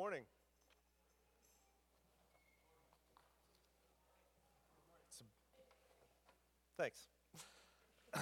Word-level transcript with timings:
morning. 0.00 0.22
A- 5.20 6.82
thanks. 6.82 7.00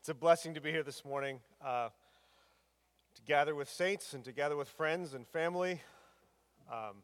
It's 0.00 0.08
a 0.08 0.14
blessing 0.14 0.54
to 0.54 0.60
be 0.60 0.72
here 0.72 0.82
this 0.82 1.04
morning, 1.04 1.38
uh, 1.64 1.90
to 3.14 3.22
gather 3.22 3.54
with 3.54 3.68
saints 3.68 4.12
and 4.12 4.24
to 4.24 4.32
gather 4.32 4.56
with 4.56 4.68
friends 4.70 5.14
and 5.14 5.24
family. 5.28 5.80
Um, 6.68 6.96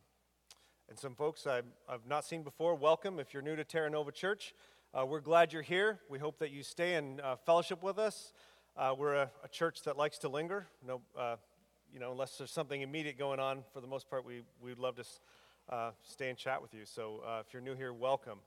and 0.89 0.99
some 0.99 1.15
folks 1.15 1.47
I've, 1.47 1.67
I've 1.89 2.09
not 2.09 2.25
seen 2.25 2.43
before, 2.43 2.75
welcome. 2.75 3.21
If 3.21 3.33
you're 3.33 3.45
new 3.45 3.55
to 3.55 3.63
Terra 3.63 3.89
Nova 3.91 4.11
Church, 4.11 4.55
uh, 4.93 5.07
we're 5.07 5.21
glad 5.21 5.53
you're 5.53 5.63
here. 5.63 6.01
We 6.09 6.19
hope 6.19 6.41
that 6.41 6.51
you 6.51 6.65
stay 6.65 6.95
and 6.95 7.21
uh, 7.21 7.37
fellowship 7.37 7.81
with 7.81 8.01
us. 8.01 8.33
Uh, 8.77 8.93
we're 8.99 9.15
a, 9.15 9.31
a 9.45 9.49
church 9.49 9.85
that 9.85 9.97
likes 9.97 10.19
to 10.19 10.29
linger. 10.29 10.67
No, 10.85 11.01
uh, 11.17 11.37
you 11.97 12.01
know, 12.01 12.13
unless 12.13 12.37
there's 12.37 12.51
something 12.51 12.83
immediate 12.83 13.17
going 13.17 13.41
on, 13.41 13.65
for 13.73 13.81
the 13.81 13.87
most 13.87 14.11
part, 14.11 14.23
we, 14.23 14.43
we'd 14.61 14.79
love 14.79 14.97
to 14.97 15.05
uh, 15.71 15.93
stay 16.03 16.29
and 16.29 16.37
chat 16.37 16.61
with 16.61 16.75
you. 16.75 16.85
So 16.85 17.23
uh, 17.27 17.41
if 17.41 17.55
you're 17.55 17.63
new 17.63 17.75
here, 17.75 17.95
welcome. 17.95 18.41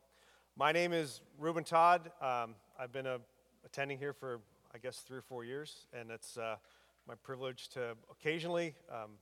My 0.56 0.72
name 0.72 0.94
is 0.94 1.22
Ruben 1.40 1.64
Todd. 1.64 2.12
Um, 2.22 2.54
I've 2.80 2.92
been 2.92 3.08
attending 3.66 3.98
here 3.98 4.14
for, 4.14 4.40
I 4.72 4.78
guess, 4.78 5.00
three 5.00 5.18
or 5.18 5.24
four 5.24 5.46
years, 5.46 5.88
and 6.00 6.12
it's 6.12 6.38
uh, 6.38 6.58
my 7.08 7.16
privilege 7.16 7.70
to 7.70 7.96
occasionally 8.12 8.76
um, 8.92 9.14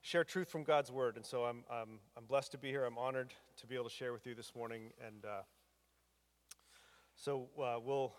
share 0.00 0.24
truth 0.24 0.48
from 0.48 0.64
God's 0.64 0.90
Word. 0.90 1.16
And 1.16 1.26
so 1.26 1.44
I'm, 1.44 1.62
I'm, 1.70 2.00
I'm 2.16 2.24
blessed 2.24 2.52
to 2.52 2.58
be 2.58 2.70
here. 2.70 2.86
I'm 2.86 2.96
honored 2.96 3.34
to 3.60 3.66
be 3.66 3.74
able 3.74 3.84
to 3.84 3.94
share 3.94 4.14
with 4.14 4.26
you 4.26 4.34
this 4.34 4.54
morning. 4.56 4.94
And 5.06 5.26
uh, 5.26 5.42
so 7.16 7.50
uh, 7.58 7.76
we'll, 7.84 8.14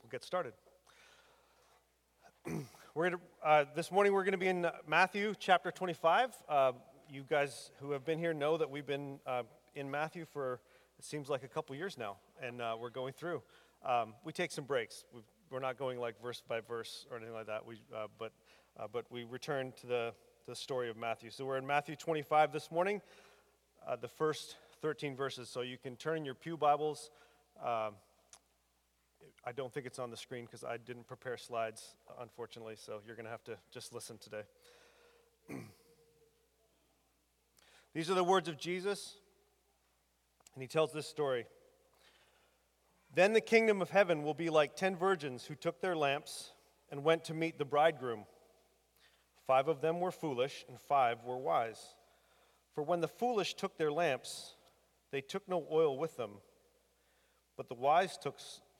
we'll 0.00 0.10
get 0.12 0.22
started. 0.22 0.52
We're 2.94 3.10
gonna, 3.10 3.22
uh, 3.44 3.64
this 3.76 3.92
morning 3.92 4.14
we're 4.14 4.24
going 4.24 4.32
to 4.32 4.38
be 4.38 4.48
in 4.48 4.66
Matthew 4.86 5.34
chapter 5.38 5.70
25. 5.70 6.30
Uh, 6.48 6.72
you 7.08 7.22
guys 7.28 7.70
who 7.80 7.92
have 7.92 8.04
been 8.04 8.18
here 8.18 8.32
know 8.32 8.56
that 8.56 8.70
we've 8.70 8.86
been 8.86 9.20
uh, 9.26 9.42
in 9.74 9.90
Matthew 9.90 10.24
for 10.24 10.60
it 10.98 11.04
seems 11.04 11.28
like 11.28 11.44
a 11.44 11.48
couple 11.48 11.76
years 11.76 11.98
now, 11.98 12.16
and 12.42 12.62
uh, 12.62 12.76
we're 12.80 12.90
going 12.90 13.12
through. 13.12 13.42
Um, 13.84 14.14
we 14.24 14.32
take 14.32 14.50
some 14.50 14.64
breaks. 14.64 15.04
we 15.12 15.20
are 15.56 15.60
not 15.60 15.78
going 15.78 16.00
like 16.00 16.20
verse 16.20 16.42
by 16.48 16.60
verse 16.60 17.06
or 17.10 17.18
anything 17.18 17.34
like 17.34 17.46
that. 17.46 17.64
We, 17.64 17.82
uh, 17.94 18.06
but, 18.18 18.32
uh, 18.80 18.86
but 18.90 19.04
we 19.10 19.24
return 19.24 19.72
to 19.82 19.86
the, 19.86 20.14
the 20.46 20.56
story 20.56 20.88
of 20.88 20.96
Matthew. 20.96 21.30
So 21.30 21.44
we're 21.44 21.58
in 21.58 21.66
Matthew 21.66 21.94
25 21.94 22.52
this 22.52 22.70
morning, 22.70 23.02
the 24.00 24.08
first 24.08 24.56
13 24.80 25.14
verses. 25.14 25.50
So 25.50 25.60
you 25.60 25.76
can 25.76 25.94
turn 25.94 26.24
your 26.24 26.34
Pew 26.34 26.56
Bibles. 26.56 27.10
I 29.44 29.52
don't 29.52 29.72
think 29.72 29.86
it's 29.86 29.98
on 29.98 30.10
the 30.10 30.16
screen 30.16 30.44
because 30.44 30.64
I 30.64 30.76
didn't 30.76 31.06
prepare 31.06 31.36
slides, 31.36 31.94
unfortunately, 32.20 32.74
so 32.76 33.00
you're 33.06 33.16
going 33.16 33.26
to 33.26 33.30
have 33.30 33.44
to 33.44 33.56
just 33.72 33.94
listen 33.94 34.18
today. 34.18 34.42
These 37.94 38.10
are 38.10 38.14
the 38.14 38.24
words 38.24 38.48
of 38.48 38.58
Jesus, 38.58 39.14
and 40.54 40.62
he 40.62 40.68
tells 40.68 40.92
this 40.92 41.06
story. 41.06 41.46
Then 43.14 43.32
the 43.32 43.40
kingdom 43.40 43.80
of 43.80 43.90
heaven 43.90 44.22
will 44.22 44.34
be 44.34 44.50
like 44.50 44.76
ten 44.76 44.96
virgins 44.96 45.44
who 45.44 45.54
took 45.54 45.80
their 45.80 45.96
lamps 45.96 46.52
and 46.90 47.04
went 47.04 47.24
to 47.24 47.34
meet 47.34 47.58
the 47.58 47.64
bridegroom. 47.64 48.24
Five 49.46 49.68
of 49.68 49.80
them 49.80 50.00
were 50.00 50.10
foolish, 50.10 50.64
and 50.68 50.78
five 50.78 51.24
were 51.24 51.38
wise. 51.38 51.94
For 52.74 52.82
when 52.82 53.00
the 53.00 53.08
foolish 53.08 53.54
took 53.54 53.78
their 53.78 53.90
lamps, 53.90 54.56
they 55.10 55.22
took 55.22 55.48
no 55.48 55.66
oil 55.72 55.96
with 55.96 56.16
them, 56.16 56.32
but 57.56 57.68
the 57.68 57.74
wise 57.74 58.18
took 58.18 58.38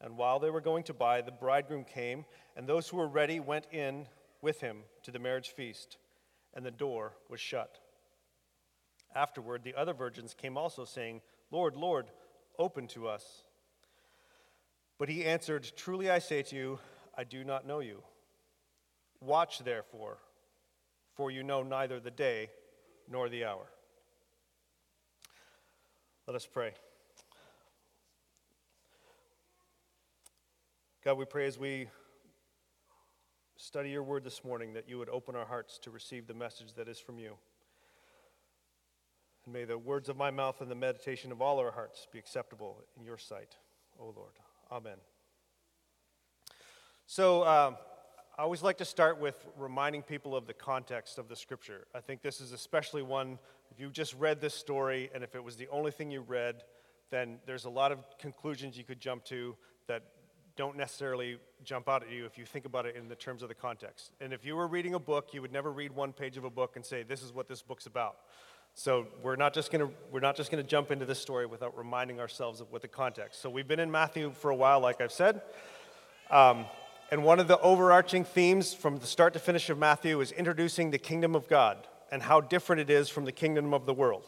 And 0.00 0.16
while 0.16 0.38
they 0.38 0.50
were 0.50 0.60
going 0.60 0.84
to 0.84 0.94
buy, 0.94 1.20
the 1.20 1.30
bridegroom 1.30 1.84
came, 1.84 2.24
and 2.56 2.66
those 2.66 2.88
who 2.88 2.96
were 2.96 3.08
ready 3.08 3.38
went 3.38 3.66
in 3.70 4.06
with 4.40 4.60
him 4.60 4.78
to 5.02 5.10
the 5.10 5.18
marriage 5.18 5.50
feast, 5.50 5.98
and 6.54 6.64
the 6.64 6.70
door 6.70 7.12
was 7.28 7.40
shut. 7.40 7.78
Afterward, 9.14 9.62
the 9.62 9.74
other 9.74 9.92
virgins 9.92 10.34
came 10.34 10.56
also, 10.56 10.84
saying, 10.84 11.20
Lord, 11.50 11.76
Lord, 11.76 12.06
open 12.58 12.86
to 12.88 13.08
us. 13.08 13.42
But 14.98 15.08
he 15.08 15.24
answered, 15.24 15.70
Truly 15.76 16.10
I 16.10 16.18
say 16.18 16.42
to 16.42 16.56
you, 16.56 16.78
I 17.16 17.24
do 17.24 17.44
not 17.44 17.66
know 17.66 17.80
you. 17.80 18.02
Watch 19.20 19.58
therefore, 19.58 20.18
for 21.14 21.30
you 21.30 21.42
know 21.42 21.62
neither 21.62 22.00
the 22.00 22.10
day 22.10 22.50
nor 23.10 23.28
the 23.28 23.44
hour. 23.44 23.66
Let 26.26 26.36
us 26.36 26.46
pray. 26.46 26.72
God, 31.02 31.16
we 31.16 31.24
pray 31.24 31.46
as 31.46 31.58
we 31.58 31.88
study 33.56 33.88
your 33.88 34.02
word 34.02 34.22
this 34.22 34.44
morning 34.44 34.74
that 34.74 34.86
you 34.86 34.98
would 34.98 35.08
open 35.08 35.34
our 35.34 35.46
hearts 35.46 35.78
to 35.78 35.90
receive 35.90 36.26
the 36.26 36.34
message 36.34 36.74
that 36.74 36.88
is 36.88 36.98
from 36.98 37.18
you. 37.18 37.38
And 39.46 39.54
may 39.54 39.64
the 39.64 39.78
words 39.78 40.10
of 40.10 40.18
my 40.18 40.30
mouth 40.30 40.60
and 40.60 40.70
the 40.70 40.74
meditation 40.74 41.32
of 41.32 41.40
all 41.40 41.58
our 41.58 41.70
hearts 41.70 42.06
be 42.12 42.18
acceptable 42.18 42.84
in 42.98 43.04
your 43.06 43.16
sight, 43.16 43.56
O 43.98 44.12
Lord. 44.14 44.34
Amen. 44.70 44.98
So, 47.06 47.46
um, 47.46 47.78
I 48.36 48.42
always 48.42 48.62
like 48.62 48.76
to 48.76 48.84
start 48.84 49.18
with 49.18 49.46
reminding 49.56 50.02
people 50.02 50.36
of 50.36 50.46
the 50.46 50.52
context 50.52 51.16
of 51.16 51.28
the 51.28 51.36
scripture. 51.36 51.86
I 51.94 52.00
think 52.00 52.20
this 52.20 52.42
is 52.42 52.52
especially 52.52 53.00
one, 53.00 53.38
if 53.70 53.80
you 53.80 53.88
just 53.88 54.12
read 54.16 54.42
this 54.42 54.54
story 54.54 55.08
and 55.14 55.24
if 55.24 55.34
it 55.34 55.42
was 55.42 55.56
the 55.56 55.68
only 55.68 55.92
thing 55.92 56.10
you 56.10 56.20
read, 56.20 56.62
then 57.08 57.38
there's 57.46 57.64
a 57.64 57.70
lot 57.70 57.90
of 57.90 58.04
conclusions 58.18 58.76
you 58.76 58.84
could 58.84 59.00
jump 59.00 59.24
to 59.24 59.56
that 59.88 60.02
don't 60.60 60.76
necessarily 60.76 61.38
jump 61.64 61.88
out 61.88 62.02
at 62.02 62.10
you 62.12 62.26
if 62.26 62.36
you 62.36 62.44
think 62.44 62.66
about 62.66 62.84
it 62.84 62.94
in 62.94 63.08
the 63.08 63.14
terms 63.14 63.42
of 63.42 63.48
the 63.48 63.54
context. 63.54 64.12
And 64.20 64.30
if 64.30 64.44
you 64.44 64.54
were 64.56 64.66
reading 64.66 64.92
a 64.92 64.98
book, 64.98 65.32
you 65.32 65.40
would 65.40 65.54
never 65.54 65.72
read 65.72 65.90
one 65.90 66.12
page 66.12 66.36
of 66.36 66.44
a 66.44 66.50
book 66.50 66.76
and 66.76 66.84
say, 66.84 67.02
"This 67.02 67.22
is 67.22 67.32
what 67.32 67.48
this 67.48 67.62
book's 67.62 67.86
about." 67.86 68.16
So 68.74 69.06
we're 69.22 69.36
not 69.36 69.54
just 69.54 69.70
to 69.70 69.90
we're 70.10 70.20
not 70.20 70.36
just 70.36 70.50
to 70.50 70.62
jump 70.62 70.90
into 70.90 71.06
this 71.06 71.18
story 71.18 71.46
without 71.46 71.78
reminding 71.78 72.20
ourselves 72.20 72.60
of 72.60 72.70
what 72.70 72.82
the 72.82 72.88
context. 72.88 73.40
So 73.40 73.48
we've 73.48 73.66
been 73.66 73.80
in 73.80 73.90
Matthew 73.90 74.32
for 74.32 74.50
a 74.50 74.54
while, 74.54 74.80
like 74.80 75.00
I've 75.00 75.12
said. 75.12 75.40
Um, 76.30 76.66
and 77.10 77.24
one 77.24 77.40
of 77.40 77.48
the 77.48 77.58
overarching 77.60 78.24
themes 78.24 78.74
from 78.74 78.98
the 78.98 79.06
start 79.06 79.32
to 79.32 79.38
finish 79.38 79.70
of 79.70 79.78
Matthew 79.78 80.20
is 80.20 80.30
introducing 80.30 80.90
the 80.90 80.98
kingdom 80.98 81.34
of 81.34 81.48
God 81.48 81.78
and 82.12 82.22
how 82.22 82.42
different 82.42 82.82
it 82.82 82.90
is 82.90 83.08
from 83.08 83.24
the 83.24 83.32
kingdom 83.32 83.72
of 83.72 83.86
the 83.86 83.94
world, 83.94 84.24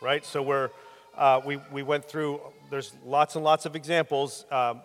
right? 0.00 0.24
So 0.24 0.40
we're, 0.40 0.70
uh, 1.18 1.42
we, 1.44 1.58
we 1.70 1.82
went 1.82 2.06
through, 2.06 2.40
there's 2.70 2.94
lots 3.04 3.36
and 3.36 3.44
lots 3.44 3.66
of 3.66 3.76
examples, 3.76 4.46
um, 4.50 4.80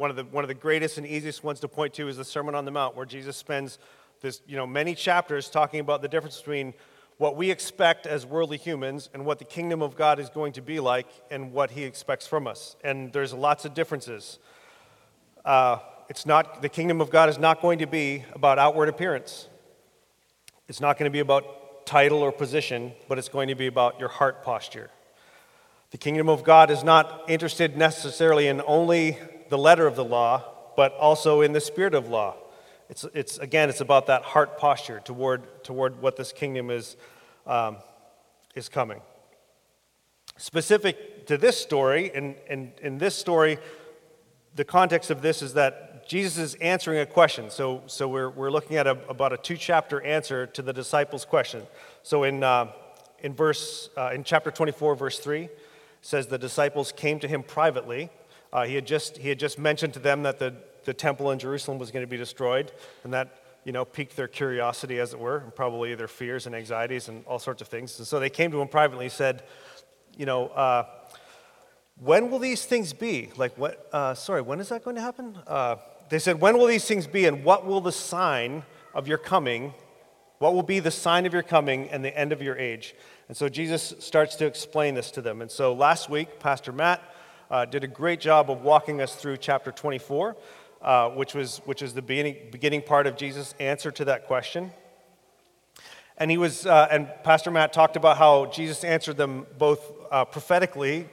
one 0.00 0.08
of 0.08 0.16
the, 0.16 0.24
one 0.24 0.42
of 0.42 0.48
the 0.48 0.54
greatest 0.54 0.96
and 0.96 1.06
easiest 1.06 1.44
ones 1.44 1.60
to 1.60 1.68
point 1.68 1.92
to 1.92 2.08
is 2.08 2.16
the 2.16 2.24
Sermon 2.24 2.54
on 2.54 2.64
the 2.64 2.70
Mount, 2.70 2.96
where 2.96 3.04
Jesus 3.04 3.36
spends 3.36 3.78
this, 4.22 4.40
you 4.46 4.56
know, 4.56 4.66
many 4.66 4.94
chapters 4.94 5.50
talking 5.50 5.78
about 5.78 6.00
the 6.00 6.08
difference 6.08 6.38
between 6.38 6.72
what 7.18 7.36
we 7.36 7.50
expect 7.50 8.06
as 8.06 8.24
worldly 8.24 8.56
humans 8.56 9.10
and 9.12 9.26
what 9.26 9.38
the 9.38 9.44
kingdom 9.44 9.82
of 9.82 9.96
God 9.96 10.18
is 10.18 10.30
going 10.30 10.54
to 10.54 10.62
be 10.62 10.80
like 10.80 11.06
and 11.30 11.52
what 11.52 11.72
he 11.72 11.84
expects 11.84 12.26
from 12.26 12.46
us. 12.46 12.76
And 12.82 13.12
there's 13.12 13.34
lots 13.34 13.66
of 13.66 13.74
differences. 13.74 14.38
Uh, 15.44 15.80
it's 16.08 16.24
not, 16.24 16.62
the 16.62 16.70
kingdom 16.70 17.02
of 17.02 17.10
God 17.10 17.28
is 17.28 17.38
not 17.38 17.60
going 17.60 17.80
to 17.80 17.86
be 17.86 18.24
about 18.32 18.58
outward 18.58 18.88
appearance. 18.88 19.50
It's 20.66 20.80
not 20.80 20.96
going 20.98 21.10
to 21.10 21.12
be 21.12 21.20
about 21.20 21.84
title 21.84 22.20
or 22.20 22.32
position, 22.32 22.92
but 23.06 23.18
it's 23.18 23.28
going 23.28 23.48
to 23.48 23.54
be 23.54 23.66
about 23.66 24.00
your 24.00 24.08
heart 24.08 24.42
posture. 24.42 24.90
The 25.90 25.98
kingdom 25.98 26.30
of 26.30 26.42
God 26.42 26.70
is 26.70 26.82
not 26.82 27.24
interested 27.28 27.76
necessarily 27.76 28.46
in 28.46 28.62
only 28.66 29.18
the 29.50 29.58
letter 29.58 29.86
of 29.86 29.96
the 29.96 30.04
law, 30.04 30.44
but 30.76 30.94
also 30.94 31.42
in 31.42 31.52
the 31.52 31.60
spirit 31.60 31.92
of 31.92 32.08
law. 32.08 32.36
It's, 32.88 33.04
it's 33.12 33.38
again, 33.38 33.68
it's 33.68 33.80
about 33.80 34.06
that 34.06 34.22
heart 34.22 34.56
posture 34.56 35.00
toward, 35.04 35.62
toward 35.62 36.00
what 36.00 36.16
this 36.16 36.32
kingdom 36.32 36.70
is, 36.70 36.96
um, 37.46 37.76
is 38.54 38.68
coming. 38.68 39.00
Specific 40.38 41.26
to 41.26 41.36
this 41.36 41.58
story, 41.58 42.10
and 42.14 42.36
in, 42.48 42.58
in, 42.58 42.72
in 42.82 42.98
this 42.98 43.14
story, 43.14 43.58
the 44.54 44.64
context 44.64 45.10
of 45.10 45.20
this 45.20 45.42
is 45.42 45.54
that 45.54 46.08
Jesus 46.08 46.38
is 46.38 46.54
answering 46.56 46.98
a 47.00 47.06
question. 47.06 47.50
So, 47.50 47.82
so 47.86 48.08
we're, 48.08 48.30
we're 48.30 48.50
looking 48.50 48.76
at 48.76 48.86
a, 48.86 48.98
about 49.08 49.32
a 49.32 49.36
two 49.36 49.56
chapter 49.56 50.00
answer 50.02 50.46
to 50.46 50.62
the 50.62 50.72
disciples' 50.72 51.24
question. 51.24 51.62
So 52.02 52.24
in, 52.24 52.42
uh, 52.42 52.72
in, 53.20 53.34
verse, 53.34 53.90
uh, 53.96 54.10
in 54.14 54.24
chapter 54.24 54.50
24, 54.50 54.94
verse 54.96 55.18
3, 55.18 55.48
says 56.02 56.26
the 56.26 56.38
disciples 56.38 56.92
came 56.92 57.20
to 57.20 57.28
him 57.28 57.42
privately 57.42 58.10
uh, 58.52 58.64
he, 58.64 58.74
had 58.74 58.86
just, 58.86 59.18
he 59.18 59.28
had 59.28 59.38
just 59.38 59.58
mentioned 59.58 59.94
to 59.94 60.00
them 60.00 60.22
that 60.24 60.38
the, 60.38 60.54
the 60.84 60.94
temple 60.94 61.30
in 61.30 61.38
Jerusalem 61.38 61.78
was 61.78 61.90
going 61.90 62.04
to 62.04 62.10
be 62.10 62.16
destroyed, 62.16 62.72
and 63.04 63.12
that 63.12 63.36
you 63.64 63.72
know, 63.72 63.84
piqued 63.84 64.16
their 64.16 64.28
curiosity, 64.28 64.98
as 64.98 65.12
it 65.12 65.18
were, 65.18 65.38
and 65.38 65.54
probably 65.54 65.94
their 65.94 66.08
fears 66.08 66.46
and 66.46 66.54
anxieties 66.54 67.08
and 67.08 67.24
all 67.26 67.38
sorts 67.38 67.60
of 67.60 67.68
things. 67.68 67.98
And 67.98 68.06
so 68.06 68.18
they 68.18 68.30
came 68.30 68.50
to 68.52 68.60
him 68.60 68.68
privately 68.68 69.06
and 69.06 69.12
said, 69.12 69.42
you 70.16 70.26
know, 70.26 70.48
uh, 70.48 70.86
when 71.98 72.30
will 72.30 72.38
these 72.38 72.64
things 72.64 72.92
be? 72.92 73.30
Like, 73.36 73.56
what? 73.58 73.88
Uh, 73.92 74.14
sorry, 74.14 74.40
when 74.40 74.60
is 74.60 74.70
that 74.70 74.82
going 74.82 74.96
to 74.96 75.02
happen? 75.02 75.38
Uh, 75.46 75.76
they 76.08 76.18
said, 76.18 76.40
when 76.40 76.56
will 76.56 76.66
these 76.66 76.86
things 76.86 77.06
be, 77.06 77.26
and 77.26 77.44
what 77.44 77.66
will 77.66 77.80
the 77.80 77.92
sign 77.92 78.62
of 78.94 79.06
your 79.06 79.18
coming? 79.18 79.74
What 80.38 80.54
will 80.54 80.62
be 80.62 80.80
the 80.80 80.90
sign 80.90 81.26
of 81.26 81.34
your 81.34 81.42
coming 81.42 81.90
and 81.90 82.02
the 82.02 82.16
end 82.18 82.32
of 82.32 82.40
your 82.40 82.56
age? 82.56 82.94
And 83.28 83.36
so 83.36 83.50
Jesus 83.50 83.94
starts 83.98 84.36
to 84.36 84.46
explain 84.46 84.94
this 84.94 85.10
to 85.12 85.20
them. 85.20 85.42
And 85.42 85.50
so 85.50 85.74
last 85.74 86.08
week, 86.08 86.40
Pastor 86.40 86.72
Matt 86.72 87.02
uh, 87.50 87.64
did 87.64 87.84
a 87.84 87.88
great 87.88 88.20
job 88.20 88.50
of 88.50 88.62
walking 88.62 89.00
us 89.00 89.14
through 89.14 89.36
chapter 89.36 89.72
24 89.72 90.36
uh, 90.82 91.10
which, 91.10 91.34
was, 91.34 91.58
which 91.64 91.82
is 91.82 91.94
the 91.94 92.02
beginning, 92.02 92.36
beginning 92.50 92.82
part 92.82 93.06
of 93.06 93.16
Jesus' 93.16 93.54
answer 93.60 93.90
to 93.92 94.04
that 94.06 94.26
question. 94.26 94.72
And 96.16 96.30
he 96.30 96.38
was, 96.38 96.66
uh, 96.66 96.88
and 96.90 97.08
Pastor 97.22 97.50
Matt 97.50 97.72
talked 97.72 97.96
about 97.96 98.18
how 98.18 98.46
Jesus 98.46 98.84
answered 98.84 99.16
them 99.16 99.46
both 99.58 99.92
uh, 100.10 100.24
prophetically, 100.24 101.08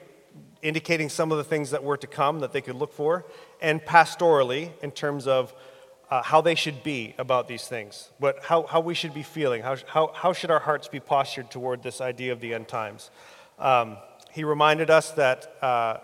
indicating 0.62 1.10
some 1.10 1.32
of 1.32 1.38
the 1.38 1.44
things 1.44 1.72
that 1.72 1.84
were 1.84 1.98
to 1.98 2.08
come 2.08 2.40
that 2.40 2.52
they 2.52 2.62
could 2.62 2.76
look 2.76 2.94
for, 2.94 3.26
and 3.62 3.82
pastorally 3.82 4.72
in 4.82 4.92
terms 4.92 5.28
of 5.28 5.54
uh, 6.10 6.24
how 6.24 6.42
they 6.42 6.56
should 6.56 6.84
be 6.84 7.14
about 7.18 7.48
these 7.48 7.68
things, 7.68 8.10
but 8.20 8.44
how, 8.44 8.64
how 8.64 8.80
we 8.80 8.94
should 8.94 9.14
be 9.14 9.24
feeling, 9.24 9.62
how, 9.62 9.76
how, 9.88 10.12
how 10.14 10.32
should 10.32 10.50
our 10.50 10.60
hearts 10.60 10.88
be 10.88 11.02
postured 11.02 11.52
toward 11.52 11.84
this 11.84 12.00
idea 12.00 12.32
of 12.32 12.40
the 12.40 12.54
end 12.54 12.68
times. 12.68 13.12
Um, 13.60 13.98
he 14.32 14.46
reminded 14.46 14.90
us 14.90 15.12
that, 15.12 15.54
uh, 15.62 15.98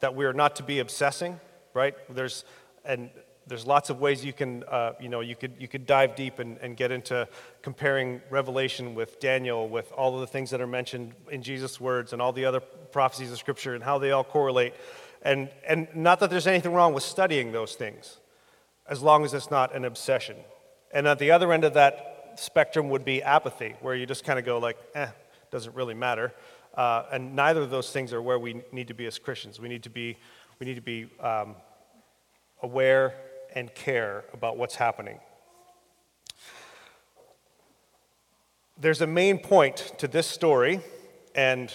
that 0.00 0.14
we 0.14 0.24
are 0.24 0.32
not 0.32 0.56
to 0.56 0.62
be 0.62 0.78
obsessing, 0.78 1.40
right? 1.74 1.94
There's, 2.14 2.44
and 2.84 3.10
there's 3.46 3.66
lots 3.66 3.90
of 3.90 4.00
ways 4.00 4.24
you 4.24 4.32
can, 4.32 4.64
uh, 4.64 4.92
you 5.00 5.08
know, 5.08 5.20
you 5.20 5.34
could, 5.34 5.54
you 5.58 5.68
could 5.68 5.86
dive 5.86 6.14
deep 6.14 6.38
and, 6.38 6.58
and 6.58 6.76
get 6.76 6.90
into 6.90 7.28
comparing 7.62 8.20
Revelation 8.30 8.94
with 8.94 9.18
Daniel, 9.20 9.68
with 9.68 9.90
all 9.92 10.14
of 10.14 10.20
the 10.20 10.26
things 10.26 10.50
that 10.50 10.60
are 10.60 10.66
mentioned 10.66 11.14
in 11.30 11.42
Jesus' 11.42 11.80
words 11.80 12.12
and 12.12 12.22
all 12.22 12.32
the 12.32 12.44
other 12.44 12.60
prophecies 12.60 13.32
of 13.32 13.38
Scripture 13.38 13.74
and 13.74 13.82
how 13.82 13.98
they 13.98 14.12
all 14.12 14.24
correlate. 14.24 14.74
And, 15.22 15.50
and 15.66 15.88
not 15.94 16.20
that 16.20 16.30
there's 16.30 16.46
anything 16.46 16.72
wrong 16.72 16.94
with 16.94 17.02
studying 17.02 17.52
those 17.52 17.74
things, 17.74 18.18
as 18.88 19.02
long 19.02 19.24
as 19.24 19.34
it's 19.34 19.50
not 19.50 19.74
an 19.74 19.84
obsession. 19.84 20.36
And 20.92 21.06
at 21.06 21.18
the 21.18 21.30
other 21.30 21.52
end 21.52 21.64
of 21.64 21.74
that 21.74 22.34
spectrum 22.36 22.88
would 22.88 23.04
be 23.04 23.22
apathy, 23.22 23.74
where 23.80 23.94
you 23.94 24.06
just 24.06 24.24
kind 24.24 24.38
of 24.38 24.44
go 24.44 24.58
like, 24.58 24.78
eh, 24.94 25.08
doesn't 25.50 25.74
really 25.74 25.94
matter. 25.94 26.32
Uh, 26.74 27.04
and 27.12 27.34
neither 27.34 27.60
of 27.60 27.70
those 27.70 27.90
things 27.90 28.12
are 28.12 28.22
where 28.22 28.38
we 28.38 28.62
need 28.72 28.88
to 28.88 28.94
be 28.94 29.06
as 29.06 29.18
Christians. 29.18 29.58
We 29.60 29.68
need 29.68 29.82
to 29.82 29.90
be, 29.90 30.16
we 30.58 30.66
need 30.66 30.76
to 30.76 30.80
be 30.80 31.08
um, 31.20 31.56
aware, 32.62 33.14
and 33.54 33.74
care 33.74 34.24
about 34.32 34.56
what's 34.56 34.76
happening. 34.76 35.18
There's 38.78 39.00
a 39.00 39.06
main 39.06 39.38
point 39.38 39.92
to 39.98 40.08
this 40.08 40.26
story, 40.26 40.80
and 41.34 41.72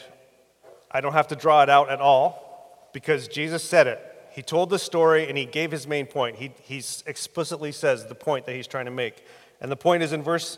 I 0.89 1.01
don't 1.01 1.13
have 1.13 1.27
to 1.27 1.35
draw 1.35 1.61
it 1.61 1.69
out 1.69 1.89
at 1.89 1.99
all 1.99 2.89
because 2.93 3.27
Jesus 3.27 3.63
said 3.63 3.87
it. 3.87 4.01
He 4.31 4.41
told 4.41 4.69
the 4.69 4.79
story 4.79 5.29
and 5.29 5.37
he 5.37 5.45
gave 5.45 5.71
his 5.71 5.87
main 5.87 6.07
point. 6.07 6.37
He 6.37 6.51
he 6.63 6.83
explicitly 7.05 7.71
says 7.71 8.05
the 8.05 8.15
point 8.15 8.45
that 8.45 8.55
he's 8.55 8.67
trying 8.67 8.85
to 8.85 8.91
make. 8.91 9.23
And 9.61 9.71
the 9.71 9.77
point 9.77 10.03
is 10.03 10.13
in 10.13 10.23
verse 10.23 10.57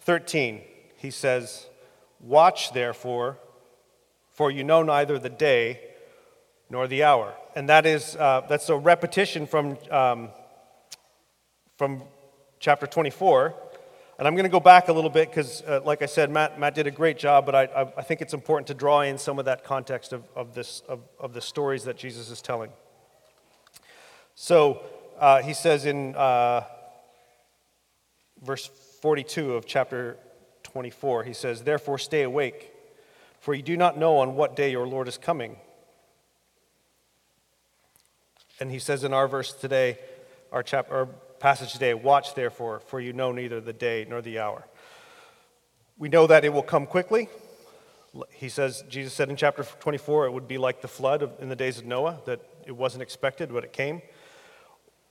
13. 0.00 0.60
He 0.96 1.10
says, 1.10 1.66
Watch 2.20 2.72
therefore, 2.72 3.38
for 4.32 4.50
you 4.50 4.64
know 4.64 4.82
neither 4.82 5.18
the 5.18 5.28
day 5.28 5.80
nor 6.70 6.88
the 6.88 7.04
hour. 7.04 7.34
And 7.54 7.68
that 7.68 7.84
is, 7.84 8.16
uh, 8.16 8.42
that's 8.48 8.68
a 8.70 8.76
repetition 8.76 9.46
from, 9.46 9.76
um, 9.90 10.30
from 11.76 12.02
chapter 12.58 12.86
24. 12.86 13.54
And 14.18 14.26
I'm 14.26 14.34
going 14.34 14.44
to 14.44 14.50
go 14.50 14.60
back 14.60 14.88
a 14.88 14.92
little 14.92 15.10
bit 15.10 15.28
because, 15.28 15.62
uh, 15.62 15.80
like 15.84 16.00
I 16.00 16.06
said, 16.06 16.30
Matt, 16.30 16.58
Matt 16.58 16.74
did 16.74 16.86
a 16.86 16.90
great 16.90 17.18
job, 17.18 17.44
but 17.44 17.54
I, 17.54 17.64
I, 17.64 17.80
I, 17.98 18.02
think 18.02 18.22
it's 18.22 18.34
important 18.34 18.68
to 18.68 18.74
draw 18.74 19.00
in 19.00 19.18
some 19.18 19.38
of 19.38 19.46
that 19.46 19.64
context 19.64 20.12
of, 20.12 20.24
of, 20.34 20.54
this, 20.54 20.82
of, 20.88 21.00
of 21.18 21.34
the 21.34 21.40
stories 21.40 21.84
that 21.84 21.96
Jesus 21.96 22.30
is 22.30 22.40
telling. 22.40 22.70
So 24.34 24.82
uh, 25.18 25.42
he 25.42 25.52
says 25.52 25.84
in 25.84 26.14
uh, 26.14 26.64
verse 28.42 28.70
42 29.02 29.54
of 29.54 29.66
chapter 29.66 30.16
24, 30.62 31.24
he 31.24 31.32
says, 31.32 31.62
Therefore 31.62 31.98
stay 31.98 32.22
awake, 32.22 32.71
for 33.42 33.54
you 33.54 33.62
do 33.62 33.76
not 33.76 33.98
know 33.98 34.18
on 34.18 34.36
what 34.36 34.54
day 34.54 34.70
your 34.70 34.86
Lord 34.86 35.08
is 35.08 35.18
coming. 35.18 35.56
And 38.60 38.70
he 38.70 38.78
says 38.78 39.02
in 39.02 39.12
our 39.12 39.26
verse 39.26 39.52
today, 39.52 39.98
our, 40.52 40.62
chap, 40.62 40.92
our 40.92 41.06
passage 41.40 41.72
today, 41.72 41.92
watch 41.92 42.36
therefore, 42.36 42.78
for 42.78 43.00
you 43.00 43.12
know 43.12 43.32
neither 43.32 43.60
the 43.60 43.72
day 43.72 44.06
nor 44.08 44.22
the 44.22 44.38
hour. 44.38 44.64
We 45.98 46.08
know 46.08 46.28
that 46.28 46.44
it 46.44 46.52
will 46.52 46.62
come 46.62 46.86
quickly. 46.86 47.28
He 48.30 48.48
says, 48.48 48.84
Jesus 48.88 49.12
said 49.12 49.28
in 49.28 49.34
chapter 49.34 49.64
24, 49.64 50.26
it 50.26 50.32
would 50.32 50.46
be 50.46 50.58
like 50.58 50.80
the 50.80 50.86
flood 50.86 51.28
in 51.40 51.48
the 51.48 51.56
days 51.56 51.78
of 51.78 51.84
Noah, 51.84 52.20
that 52.26 52.40
it 52.64 52.76
wasn't 52.76 53.02
expected, 53.02 53.52
but 53.52 53.64
it 53.64 53.72
came. 53.72 54.02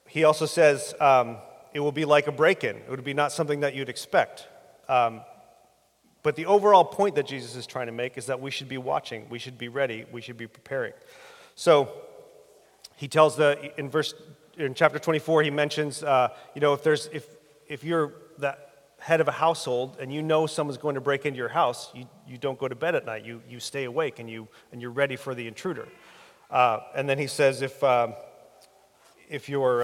He 0.08 0.24
also 0.24 0.46
says, 0.46 0.94
um, 1.02 1.36
it 1.74 1.82
will 1.82 1.92
be 1.92 2.06
like 2.06 2.28
a 2.28 2.32
break 2.32 2.64
in. 2.64 2.78
It 2.78 2.90
would 2.90 3.04
be 3.04 3.14
not 3.14 3.34
something 3.34 3.60
that 3.60 3.76
you'd 3.76 3.90
expect. 3.90 4.48
Um, 4.88 5.22
but 6.24 6.36
the 6.36 6.46
overall 6.46 6.86
point 6.86 7.16
that 7.16 7.26
Jesus 7.26 7.56
is 7.56 7.66
trying 7.66 7.88
to 7.88 7.92
make 7.92 8.18
is 8.18 8.28
that 8.28 8.40
we 8.40 8.52
should 8.52 8.70
be 8.70 8.78
watching, 8.78 9.28
we 9.30 9.40
should 9.40 9.58
be 9.58 9.68
ready, 9.68 10.06
we 10.12 10.22
should 10.22 10.38
be 10.38 10.48
preparing. 10.48 10.94
So, 11.56 11.90
he 13.02 13.08
tells 13.08 13.36
the 13.36 13.72
in 13.80 13.90
verse 13.90 14.14
in 14.58 14.76
chapter 14.76 15.00
24 15.00 15.42
he 15.42 15.50
mentions 15.50 16.04
uh, 16.04 16.30
you 16.54 16.62
know 16.62 16.74
if 16.74 16.84
there's 16.84 17.08
if 17.12 17.26
if 17.68 17.84
you're 17.84 18.14
the 18.38 18.56
head 19.00 19.20
of 19.20 19.28
a 19.28 19.32
household 19.32 19.98
and 20.00 20.14
you 20.14 20.22
know 20.22 20.46
someone's 20.46 20.78
going 20.78 20.94
to 20.94 21.02
break 21.02 21.26
into 21.26 21.38
your 21.38 21.50
house 21.50 21.90
you, 21.96 22.08
you 22.28 22.38
don't 22.38 22.60
go 22.60 22.68
to 22.68 22.76
bed 22.76 22.94
at 22.94 23.04
night 23.04 23.26
you, 23.26 23.42
you 23.50 23.60
stay 23.60 23.86
awake 23.86 24.20
and 24.20 24.30
you 24.30 24.48
and 24.72 24.82
you're 24.82 24.92
ready 24.92 25.16
for 25.16 25.34
the 25.34 25.48
intruder 25.48 25.88
uh, 26.52 26.80
and 26.96 27.10
then 27.10 27.18
he 27.18 27.26
says 27.26 27.64
if 27.64 27.84
um, 27.84 28.14
if 29.28 29.50
you're 29.50 29.84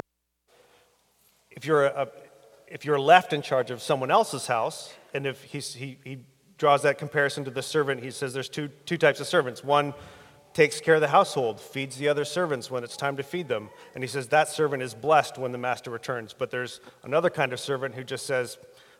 if 1.49 1.65
you're 1.65 1.85
a, 1.85 2.07
if 2.67 2.85
you're 2.85 2.99
left 2.99 3.33
in 3.33 3.41
charge 3.41 3.71
of 3.71 3.81
someone 3.81 4.11
else's 4.11 4.47
house 4.47 4.93
and 5.13 5.25
if 5.25 5.43
he, 5.43 5.97
he 6.03 6.19
draws 6.57 6.81
that 6.83 6.97
comparison 6.97 7.45
to 7.45 7.51
the 7.51 7.61
servant 7.61 8.03
he 8.03 8.11
says 8.11 8.33
there's 8.33 8.49
two, 8.49 8.67
two 8.85 8.97
types 8.97 9.19
of 9.19 9.27
servants 9.27 9.63
one 9.63 9.93
takes 10.57 10.81
care 10.81 10.95
of 10.95 11.01
the 11.01 11.07
household, 11.07 11.61
feeds 11.61 11.97
the 11.97 12.07
other 12.07 12.25
servants 12.25 12.71
when 12.71 12.83
it's 12.83 12.97
time 12.97 13.15
to 13.15 13.21
feed 13.21 13.47
them. 13.47 13.69
And 13.93 14.03
he 14.03 14.07
says 14.07 14.29
that 14.29 14.47
servant 14.47 14.81
is 14.81 14.95
blessed 14.95 15.37
when 15.37 15.51
the 15.51 15.59
master 15.59 15.91
returns. 15.91 16.33
But 16.33 16.49
there's 16.49 16.81
another 17.03 17.29
kind 17.29 17.53
of 17.53 17.59
servant 17.59 17.93
who 17.93 18.03
just 18.03 18.25
says, 18.25 18.57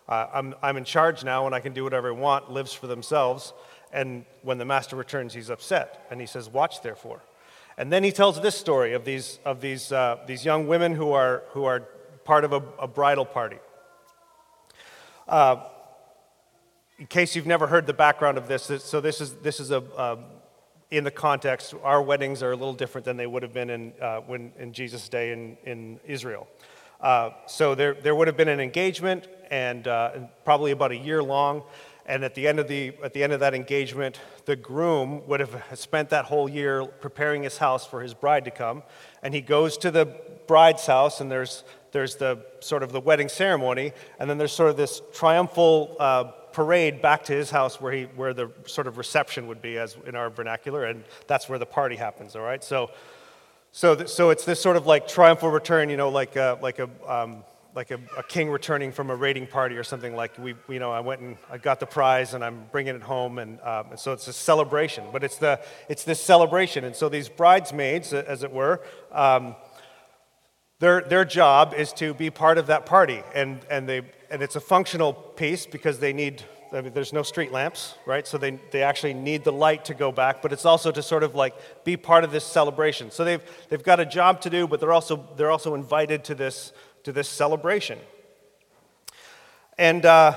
uh, 0.08 0.27
I'm, 0.32 0.53
I'm 0.62 0.77
in 0.77 0.84
charge 0.84 1.24
now 1.24 1.48
and 1.48 1.56
I 1.56 1.60
can 1.60 1.74
do 1.74 1.84
whatever 1.84 2.10
I 2.10 2.12
want, 2.12 2.51
lives 2.51 2.74
for 2.74 2.86
themselves. 2.86 3.53
And 3.91 4.24
when 4.44 4.60
the 4.60 4.65
master 4.65 4.96
returns, 4.96 5.34
he's 5.34 5.50
upset. 5.50 6.06
And 6.12 6.22
he 6.22 6.27
says, 6.27 6.48
Watch 6.48 6.84
therefore. 6.84 7.24
And 7.75 7.91
then 7.91 8.03
he 8.03 8.12
tells 8.12 8.39
this 8.39 8.56
story 8.56 8.94
of 8.94 9.03
these, 9.03 9.39
of 9.44 9.60
these, 9.60 9.91
uh, 9.91 10.18
these 10.27 10.46
young 10.46 10.68
women 10.68 10.94
who 10.94 11.13
are, 11.13 11.41
who 11.53 11.65
are 11.65 11.88
part 12.24 12.44
of 12.44 12.53
a, 12.53 12.62
a 12.77 12.88
bridal 12.88 13.25
party. 13.25 13.58
Uh, 15.27 15.57
in 17.00 17.05
case 17.05 17.36
you've 17.36 17.46
never 17.46 17.67
heard 17.67 17.86
the 17.86 17.93
background 17.93 18.38
of 18.38 18.48
this, 18.48 18.72
so 18.84 19.01
this 19.01 19.22
is, 19.22 19.34
this 19.36 19.60
is 19.60 19.72
a, 19.72 19.84
a 19.98 20.17
in 20.89 21.03
the 21.03 21.12
context, 21.12 21.74
our 21.84 22.01
weddings 22.01 22.41
are 22.41 22.51
a 22.51 22.55
little 22.55 22.74
different 22.74 23.03
than 23.03 23.17
they 23.17 23.27
would 23.27 23.43
have 23.43 23.53
been 23.53 23.69
in, 23.69 23.93
uh, 24.01 24.22
when, 24.22 24.53
in 24.57 24.72
Jesus' 24.72 25.10
day 25.10 25.31
in, 25.31 25.57
in 25.65 26.00
Israel. 26.05 26.48
Uh, 27.01 27.31
so 27.46 27.75
there, 27.75 27.93
there 27.93 28.15
would 28.15 28.27
have 28.27 28.38
been 28.38 28.48
an 28.48 28.60
engagement, 28.60 29.27
and, 29.51 29.88
uh, 29.88 30.12
and, 30.15 30.29
probably 30.46 30.72
about 30.72 30.91
a 30.91 30.96
year 30.96 31.22
long. 31.22 31.63
And 32.05 32.24
at 32.24 32.36
the, 32.36 32.48
end 32.48 32.60
of 32.60 32.69
the, 32.69 32.93
at 33.03 33.13
the 33.13 33.22
end 33.22 33.34
of 33.34 33.41
that 33.41 33.53
engagement, 33.53 34.19
the 34.46 34.55
groom 34.55 35.27
would 35.27 35.41
have 35.41 35.62
spent 35.75 36.10
that 36.12 36.25
whole 36.25 36.48
year 36.48 36.86
preparing 36.86 37.43
his 37.43 37.57
house 37.57 37.86
for 37.86 38.01
his 38.01 38.13
bride 38.13 38.46
to 38.46 38.51
come. 38.51 38.81
And 39.22 39.34
he 39.34 39.41
goes 39.41 39.77
to 39.79 39.91
the 39.91 40.05
bride's 40.48 40.86
house, 40.86 41.19
and 41.19 41.29
there's, 41.29 41.65
there's 41.91 42.15
the 42.15 42.46
sort 42.60 42.84
of 42.84 42.91
the 42.91 43.00
wedding 43.00 43.29
ceremony, 43.29 43.94
and 44.20 44.29
then 44.29 44.38
there's 44.38 44.51
sort 44.51 44.70
of 44.70 44.77
this 44.77 45.01
triumphal 45.13 45.96
uh, 46.00 46.25
parade 46.53 47.01
back 47.01 47.24
to 47.25 47.34
his 47.34 47.51
house 47.51 47.79
where, 47.79 47.94
he, 47.94 48.03
where 48.15 48.34
the 48.34 48.51
sort 48.65 48.88
of 48.88 48.98
reception 48.98 49.48
would 49.48 49.62
be, 49.62 49.77
as 49.77 49.98
in 50.06 50.15
our 50.15 50.29
vernacular, 50.29 50.86
and 50.86 51.03
that's 51.27 51.48
where 51.48 51.60
the 51.60 51.65
party 51.65 51.96
happens, 51.96 52.36
all 52.36 52.41
right? 52.41 52.63
So, 52.63 52.89
so, 53.72 53.96
th- 53.96 54.10
so 54.10 54.32
it's 54.32 54.44
this 54.44 54.60
sort 54.60 54.75
of 54.75 54.88
like 54.88 55.08
triumphal 55.08 55.50
return, 55.51 55.89
you 55.89 55.98
know, 55.98 56.10
like 56.10 56.36
a, 56.36 56.58
like 56.62 56.79
a, 56.79 56.89
um, 57.08 57.44
like 57.75 57.91
a, 57.91 58.00
a, 58.17 58.24
king 58.24 58.50
returning 58.50 58.91
from 58.91 59.12
a 59.12 59.15
raiding 59.15 59.46
party 59.46 59.77
or 59.77 59.84
something 59.84 60.15
like 60.15 60.36
we, 60.39 60.56
you 60.67 60.79
know, 60.79 60.91
I 60.91 61.00
went 61.00 61.22
and 61.22 61.38
I 61.48 61.60
got 61.60 61.79
the 61.79 61.86
prize 61.86 62.34
and 62.34 62.44
I'm 62.44 62.65
bringing 62.72 62.96
it 62.96 63.03
home. 63.03 63.38
And, 63.38 63.62
um, 63.62 63.91
and 63.91 64.00
so 64.00 64.13
it's 64.13 64.27
a 64.27 64.34
celebration, 64.34 65.03
but 65.13 65.24
it's, 65.24 65.38
the, 65.38 65.62
it's 65.88 66.03
this 66.03 66.20
celebration. 66.20 66.86
And 66.86 66.96
so 66.96 67.08
these 67.08 67.29
bridesmaids, 67.29 68.13
as 68.13 68.41
it 68.41 68.51
were, 68.51 68.82
um, 69.12 69.56
their, 70.79 71.01
their 71.01 71.25
job 71.25 71.74
is 71.75 71.91
to 71.93 72.13
be 72.13 72.29
part 72.29 72.57
of 72.57 72.67
that 72.67 72.86
party, 72.86 73.24
and, 73.34 73.60
and, 73.69 73.89
they, 73.89 74.01
and 74.29 74.41
it's 74.41 74.55
a 74.55 74.60
functional 74.60 75.13
piece 75.13 75.65
because 75.65 76.00
they 76.00 76.13
need, 76.13 76.43
I 76.72 76.81
mean, 76.81 76.93
there's 76.93 77.13
no 77.13 77.24
street 77.24 77.51
lamps, 77.51 77.96
right? 78.05 78.27
So 78.27 78.38
they, 78.38 78.60
they 78.72 78.84
actually 78.84 79.15
need 79.15 79.43
the 79.43 79.51
light 79.51 79.86
to 79.86 79.96
go 79.96 80.12
back, 80.12 80.41
but 80.41 80.53
it's 80.53 80.65
also 80.65 80.91
to 80.91 81.01
sort 81.01 81.24
of 81.24 81.34
like 81.34 81.55
be 81.84 81.98
part 81.98 82.24
of 82.24 82.31
this 82.31 82.46
celebration. 82.46 83.10
So 83.10 83.24
they've, 83.24 83.41
they've 83.69 83.84
got 83.84 84.00
a 84.00 84.05
job 84.05 84.41
to 84.41 84.50
do, 84.50 84.67
but 84.67 84.79
they're 84.79 84.93
also, 84.93 85.27
they're 85.36 85.51
also 85.51 85.74
invited 85.74 86.24
to 86.25 86.36
this, 86.36 86.74
to 87.03 87.12
this 87.12 87.27
celebration. 87.27 87.98
And, 89.79 90.05
uh, 90.05 90.36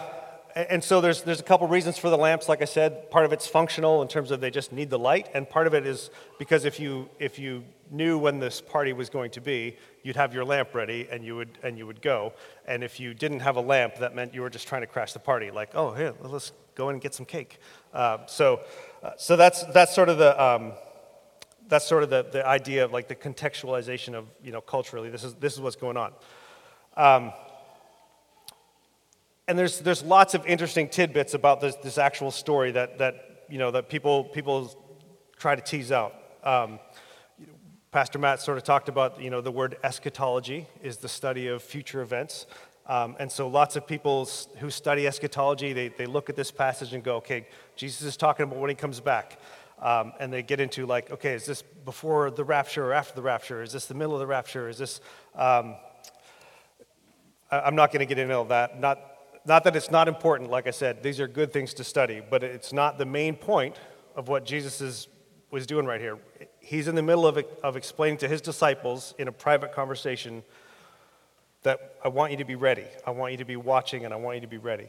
and 0.55 0.83
so 0.83 1.01
there's, 1.01 1.23
there's 1.23 1.41
a 1.41 1.45
couple 1.45 1.67
reasons 1.69 1.99
for 1.99 2.11
the 2.11 2.17
lamps. 2.17 2.49
Like 2.49 2.63
I 2.63 2.67
said, 2.67 3.11
part 3.11 3.25
of 3.25 3.33
it's 3.33 3.47
functional 3.47 4.03
in 4.03 4.09
terms 4.09 4.31
of 4.31 4.41
they 4.41 4.51
just 4.51 4.73
need 4.73 4.91
the 4.91 4.99
light, 4.99 5.29
and 5.35 5.49
part 5.49 5.67
of 5.67 5.75
it 5.75 5.87
is 5.87 6.11
because 6.39 6.65
if 6.65 6.81
you, 6.81 7.09
if 7.19 7.39
you 7.39 7.65
knew 7.91 8.19
when 8.19 8.39
this 8.39 8.61
party 8.61 8.93
was 8.93 9.11
going 9.11 9.31
to 9.33 9.41
be, 9.41 9.77
you'd 10.03 10.17
have 10.17 10.33
your 10.33 10.45
lamp 10.45 10.75
ready 10.75 11.09
and 11.11 11.25
you 11.25 11.37
would, 11.37 11.59
and 11.63 11.77
you 11.77 11.87
would 11.87 12.01
go. 12.01 12.33
And 12.67 12.85
if 12.85 13.01
you 13.01 13.15
didn't 13.15 13.41
have 13.41 13.57
a 13.57 13.61
lamp, 13.61 13.97
that 13.97 14.15
meant 14.15 14.35
you 14.35 14.43
were 14.43 14.51
just 14.51 14.69
trying 14.69 14.83
to 14.83 14.87
crash 14.87 15.13
the 15.13 15.19
party. 15.19 15.51
Like, 15.51 15.71
oh, 15.75 15.93
here, 15.93 16.15
let's 16.23 16.53
go 16.75 16.89
in 16.89 16.95
and 16.95 17.03
get 17.03 17.15
some 17.15 17.27
cake. 17.27 17.59
Uh, 17.93 18.19
so, 18.27 18.61
uh, 19.03 19.11
so 19.17 19.37
that's, 19.37 19.65
that's 19.65 19.95
sort 19.95 20.09
of 20.09 20.19
the, 20.19 20.43
um, 20.43 20.73
that's 21.69 21.87
sort 21.87 22.03
of 22.03 22.11
the, 22.11 22.27
the 22.31 22.47
idea 22.47 22.85
of 22.85 22.93
like 22.93 23.09
the 23.09 23.15
contextualization 23.15 24.15
of, 24.15 24.27
you 24.43 24.53
know, 24.53 24.61
culturally, 24.61 25.11
this 25.11 25.25
is, 25.25 25.35
this 25.35 25.55
is 25.55 25.61
what's 25.61 25.77
going 25.77 25.97
on. 25.97 26.13
Um, 26.97 27.33
and 29.51 29.59
there's, 29.59 29.81
there's 29.81 30.05
lots 30.05 30.35
of 30.35 30.47
interesting 30.47 30.89
tidbits 30.89 31.35
about 31.35 31.61
this, 31.61 31.75
this 31.75 31.99
actual 31.99 32.31
story 32.31 32.71
that, 32.71 32.99
that, 32.99 33.47
you 33.49 33.59
know, 33.59 33.73
that 33.73 33.89
people, 33.89 34.23
people 34.23 34.73
try 35.37 35.57
to 35.57 35.61
tease 35.61 35.91
out. 35.91 36.15
Um, 36.45 36.79
Pastor 37.91 38.21
Matt 38.21 38.41
sort 38.41 38.59
of 38.59 38.63
talked 38.63 38.89
about, 38.89 39.21
you 39.21 39.29
know, 39.29 39.41
the 39.41 39.51
word 39.51 39.77
eschatology 39.83 40.69
is 40.85 40.99
the 40.99 41.09
study 41.09 41.49
of 41.49 41.65
future 41.65 42.01
events. 42.01 42.47
Um, 42.87 43.17
and 43.19 43.31
so 43.31 43.49
lots 43.49 43.75
of 43.75 43.89
people 43.89 44.29
who 44.59 44.71
study 44.71 45.09
eschatology, 45.09 45.73
they, 45.73 45.89
they 45.89 46.07
look 46.07 46.31
at 46.31 46.37
this 46.37 46.53
passage 46.53 46.93
and 46.93 47.03
go, 47.03 47.17
okay, 47.17 47.49
Jesus 47.75 48.03
is 48.03 48.17
talking 48.17 48.45
about 48.45 48.61
when 48.61 48.71
he 48.71 48.77
comes 48.77 49.01
back. 49.01 49.41
Um, 49.81 50.13
and 50.21 50.33
they 50.33 50.45
get 50.45 50.61
into 50.61 50.87
like, 50.87 51.11
okay, 51.11 51.35
is 51.35 51.45
this 51.45 51.63
before 51.85 52.31
the 52.31 52.45
rapture 52.45 52.87
or 52.87 52.93
after 52.93 53.17
the 53.17 53.23
rapture? 53.23 53.65
Is 53.65 53.73
this 53.73 53.87
the 53.87 53.95
middle 53.95 54.15
of 54.15 54.21
the 54.21 54.29
rapture? 54.29 54.69
Is 54.69 54.79
this? 54.79 55.01
Um, 55.35 55.75
I, 57.51 57.67
am 57.67 57.75
not 57.75 57.91
going 57.91 57.99
to 57.99 58.07
get 58.07 58.19
into 58.19 58.37
all 58.37 58.45
that. 58.45 58.79
Not, 58.79 59.01
not 59.51 59.65
that 59.65 59.75
it's 59.75 59.91
not 59.91 60.07
important. 60.07 60.49
Like 60.49 60.69
I 60.69 60.71
said, 60.71 61.03
these 61.03 61.19
are 61.19 61.27
good 61.27 61.53
things 61.53 61.75
to 61.75 61.83
study, 61.83 62.23
but 62.31 62.45
it's 62.45 62.73
not 62.73 62.99
the 62.99 63.05
main 63.05 63.35
point 63.35 63.75
of 64.15 64.29
what 64.29 64.45
Jesus 64.45 64.81
is, 64.81 65.09
was 65.51 65.67
doing 65.67 65.87
right 65.87 66.01
here. 66.01 66.19
He's 66.61 66.87
in 66.87 66.95
the 66.95 67.03
middle 67.03 67.27
of, 67.27 67.45
of 67.65 67.77
explaining 67.77 68.19
to 68.19 68.29
his 68.29 68.41
disciples 68.41 69.13
in 69.19 69.27
a 69.27 69.33
private 69.33 69.73
conversation 69.73 70.45
that 71.65 71.97
I 72.05 72.09
want 72.11 72.31
you 72.31 72.39
to 72.39 72.45
be 72.45 72.55
ready. 72.55 72.85
I 73.05 73.11
want 73.11 73.33
you 73.33 73.39
to 73.39 73.45
be 73.45 73.57
watching, 73.57 74.05
and 74.05 74.15
I 74.15 74.19
want 74.19 74.37
you 74.37 74.43
to 74.43 74.47
be 74.47 74.59
ready. 74.59 74.89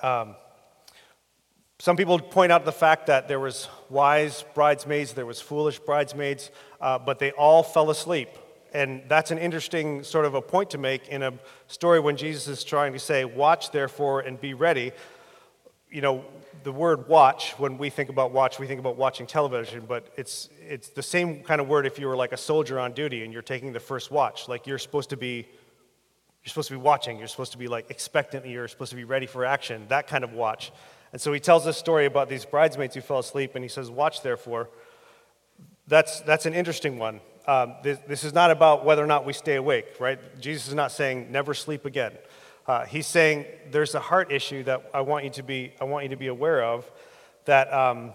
Um, 0.00 0.36
some 1.80 1.96
people 1.96 2.20
point 2.20 2.52
out 2.52 2.64
the 2.64 2.70
fact 2.70 3.08
that 3.08 3.26
there 3.26 3.40
was 3.40 3.66
wise 3.90 4.44
bridesmaids, 4.54 5.14
there 5.14 5.26
was 5.26 5.40
foolish 5.40 5.80
bridesmaids, 5.80 6.52
uh, 6.80 6.96
but 6.96 7.18
they 7.18 7.32
all 7.32 7.64
fell 7.64 7.90
asleep. 7.90 8.28
And 8.74 9.02
that's 9.08 9.30
an 9.30 9.38
interesting 9.38 10.02
sort 10.02 10.24
of 10.26 10.34
a 10.34 10.42
point 10.42 10.70
to 10.70 10.78
make 10.78 11.08
in 11.08 11.22
a 11.22 11.32
story 11.68 12.00
when 12.00 12.16
Jesus 12.16 12.48
is 12.48 12.64
trying 12.64 12.92
to 12.92 12.98
say, 12.98 13.24
Watch 13.24 13.70
therefore 13.70 14.20
and 14.20 14.40
be 14.40 14.52
ready. 14.52 14.92
You 15.90 16.02
know, 16.02 16.24
the 16.64 16.72
word 16.72 17.08
watch, 17.08 17.52
when 17.58 17.78
we 17.78 17.88
think 17.88 18.10
about 18.10 18.32
watch, 18.32 18.58
we 18.58 18.66
think 18.66 18.80
about 18.80 18.96
watching 18.96 19.26
television, 19.26 19.84
but 19.86 20.12
it's, 20.16 20.48
it's 20.60 20.88
the 20.88 21.02
same 21.02 21.44
kind 21.44 21.60
of 21.60 21.68
word 21.68 21.86
if 21.86 21.98
you 21.98 22.08
were 22.08 22.16
like 22.16 22.32
a 22.32 22.36
soldier 22.36 22.80
on 22.80 22.92
duty 22.92 23.22
and 23.22 23.32
you're 23.32 23.42
taking 23.42 23.72
the 23.72 23.80
first 23.80 24.10
watch. 24.10 24.48
Like 24.48 24.66
you're 24.66 24.78
supposed 24.78 25.10
to 25.10 25.16
be 25.16 25.46
you're 26.44 26.50
supposed 26.50 26.68
to 26.68 26.74
be 26.74 26.80
watching, 26.80 27.18
you're 27.18 27.28
supposed 27.28 27.52
to 27.52 27.58
be 27.58 27.68
like 27.68 27.90
expectant, 27.90 28.44
you're 28.46 28.68
supposed 28.68 28.90
to 28.90 28.96
be 28.96 29.04
ready 29.04 29.24
for 29.24 29.46
action, 29.46 29.86
that 29.88 30.06
kind 30.06 30.24
of 30.24 30.34
watch. 30.34 30.72
And 31.12 31.20
so 31.20 31.32
he 31.32 31.40
tells 31.40 31.64
this 31.64 31.78
story 31.78 32.04
about 32.04 32.28
these 32.28 32.44
bridesmaids 32.44 32.94
who 32.94 33.00
fell 33.00 33.20
asleep, 33.20 33.54
and 33.54 33.64
he 33.64 33.68
says, 33.68 33.90
Watch 33.90 34.22
therefore. 34.22 34.68
That's, 35.86 36.20
that's 36.22 36.44
an 36.44 36.52
interesting 36.52 36.98
one. 36.98 37.20
Um, 37.46 37.74
this, 37.82 37.98
this, 38.08 38.24
is 38.24 38.32
not 38.32 38.50
about 38.50 38.86
whether 38.86 39.04
or 39.04 39.06
not 39.06 39.26
we 39.26 39.34
stay 39.34 39.56
awake, 39.56 40.00
right? 40.00 40.18
Jesus 40.40 40.68
is 40.68 40.74
not 40.74 40.90
saying 40.90 41.30
never 41.30 41.52
sleep 41.52 41.84
again. 41.84 42.12
Uh, 42.66 42.86
he's 42.86 43.06
saying 43.06 43.44
there's 43.70 43.94
a 43.94 44.00
heart 44.00 44.32
issue 44.32 44.62
that 44.62 44.90
I 44.94 45.02
want 45.02 45.24
you 45.24 45.30
to 45.30 45.42
be, 45.42 45.74
I 45.78 45.84
want 45.84 46.04
you 46.04 46.10
to 46.10 46.16
be 46.16 46.28
aware 46.28 46.64
of 46.64 46.90
that, 47.44 47.70
um, 47.70 48.14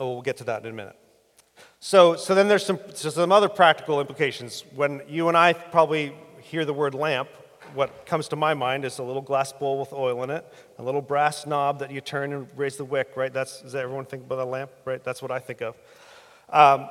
oh, 0.00 0.14
we'll 0.14 0.22
get 0.22 0.38
to 0.38 0.44
that 0.44 0.64
in 0.64 0.70
a 0.70 0.74
minute. 0.74 0.96
So, 1.78 2.16
so 2.16 2.34
then 2.34 2.48
there's 2.48 2.66
some, 2.66 2.80
so 2.94 3.10
some 3.10 3.30
other 3.30 3.48
practical 3.48 4.00
implications. 4.00 4.64
When 4.74 5.00
you 5.08 5.28
and 5.28 5.36
I 5.36 5.52
probably 5.52 6.14
hear 6.40 6.64
the 6.64 6.74
word 6.74 6.94
lamp, 6.94 7.28
what 7.74 8.06
comes 8.06 8.26
to 8.28 8.36
my 8.36 8.54
mind 8.54 8.84
is 8.84 8.98
a 8.98 9.04
little 9.04 9.22
glass 9.22 9.52
bowl 9.52 9.78
with 9.78 9.92
oil 9.92 10.22
in 10.24 10.30
it, 10.30 10.44
a 10.78 10.82
little 10.82 11.02
brass 11.02 11.46
knob 11.46 11.78
that 11.78 11.92
you 11.92 12.00
turn 12.00 12.32
and 12.32 12.48
raise 12.56 12.76
the 12.76 12.84
wick, 12.84 13.12
right? 13.16 13.32
That's, 13.32 13.62
does 13.62 13.74
everyone 13.74 14.04
think 14.04 14.24
about 14.24 14.38
a 14.38 14.44
lamp, 14.44 14.70
right? 14.84 15.02
That's 15.02 15.22
what 15.22 15.30
I 15.30 15.38
think 15.38 15.60
of. 15.60 15.76
Um, 16.50 16.88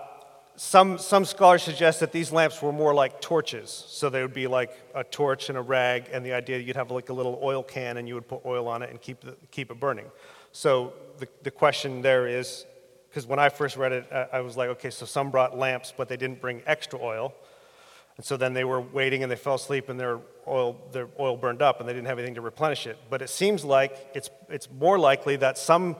some, 0.55 0.97
some 0.97 1.25
scholars 1.25 1.63
suggest 1.63 1.99
that 2.01 2.11
these 2.11 2.31
lamps 2.31 2.61
were 2.61 2.71
more 2.71 2.93
like 2.93 3.21
torches. 3.21 3.85
So 3.87 4.09
they 4.09 4.21
would 4.21 4.33
be 4.33 4.47
like 4.47 4.71
a 4.93 5.03
torch 5.03 5.49
and 5.49 5.57
a 5.57 5.61
rag, 5.61 6.09
and 6.11 6.25
the 6.25 6.33
idea 6.33 6.57
that 6.57 6.63
you'd 6.63 6.75
have 6.75 6.91
like 6.91 7.09
a 7.09 7.13
little 7.13 7.39
oil 7.41 7.63
can 7.63 7.97
and 7.97 8.07
you 8.07 8.15
would 8.15 8.27
put 8.27 8.45
oil 8.45 8.67
on 8.67 8.83
it 8.83 8.89
and 8.89 9.01
keep, 9.01 9.21
the, 9.21 9.35
keep 9.51 9.71
it 9.71 9.79
burning. 9.79 10.05
So 10.51 10.93
the, 11.17 11.27
the 11.41 11.51
question 11.51 12.01
there 12.01 12.27
is 12.27 12.65
because 13.09 13.27
when 13.27 13.37
I 13.37 13.49
first 13.49 13.77
read 13.77 13.91
it, 13.91 14.11
I 14.11 14.41
was 14.41 14.57
like, 14.57 14.69
okay, 14.69 14.89
so 14.89 15.05
some 15.05 15.29
brought 15.29 15.55
lamps, 15.55 15.93
but 15.95 16.09
they 16.09 16.17
didn't 16.17 16.41
bring 16.41 16.63
extra 16.65 16.99
oil. 16.99 17.31
And 18.17 18.25
so 18.25 18.37
then 18.37 18.53
they 18.53 18.63
were 18.63 18.81
waiting 18.81 19.21
and 19.21 19.31
they 19.31 19.35
fell 19.35 19.53
asleep 19.53 19.87
and 19.89 19.99
their 19.99 20.19
oil, 20.47 20.77
their 20.91 21.07
oil 21.19 21.37
burned 21.37 21.61
up 21.61 21.79
and 21.79 21.87
they 21.87 21.93
didn't 21.93 22.07
have 22.07 22.17
anything 22.17 22.35
to 22.35 22.41
replenish 22.41 22.87
it. 22.87 22.97
But 23.11 23.21
it 23.21 23.29
seems 23.29 23.63
like 23.63 23.95
it's, 24.15 24.31
it's 24.49 24.67
more 24.67 24.97
likely 24.97 25.35
that 25.35 25.59
some 25.59 25.95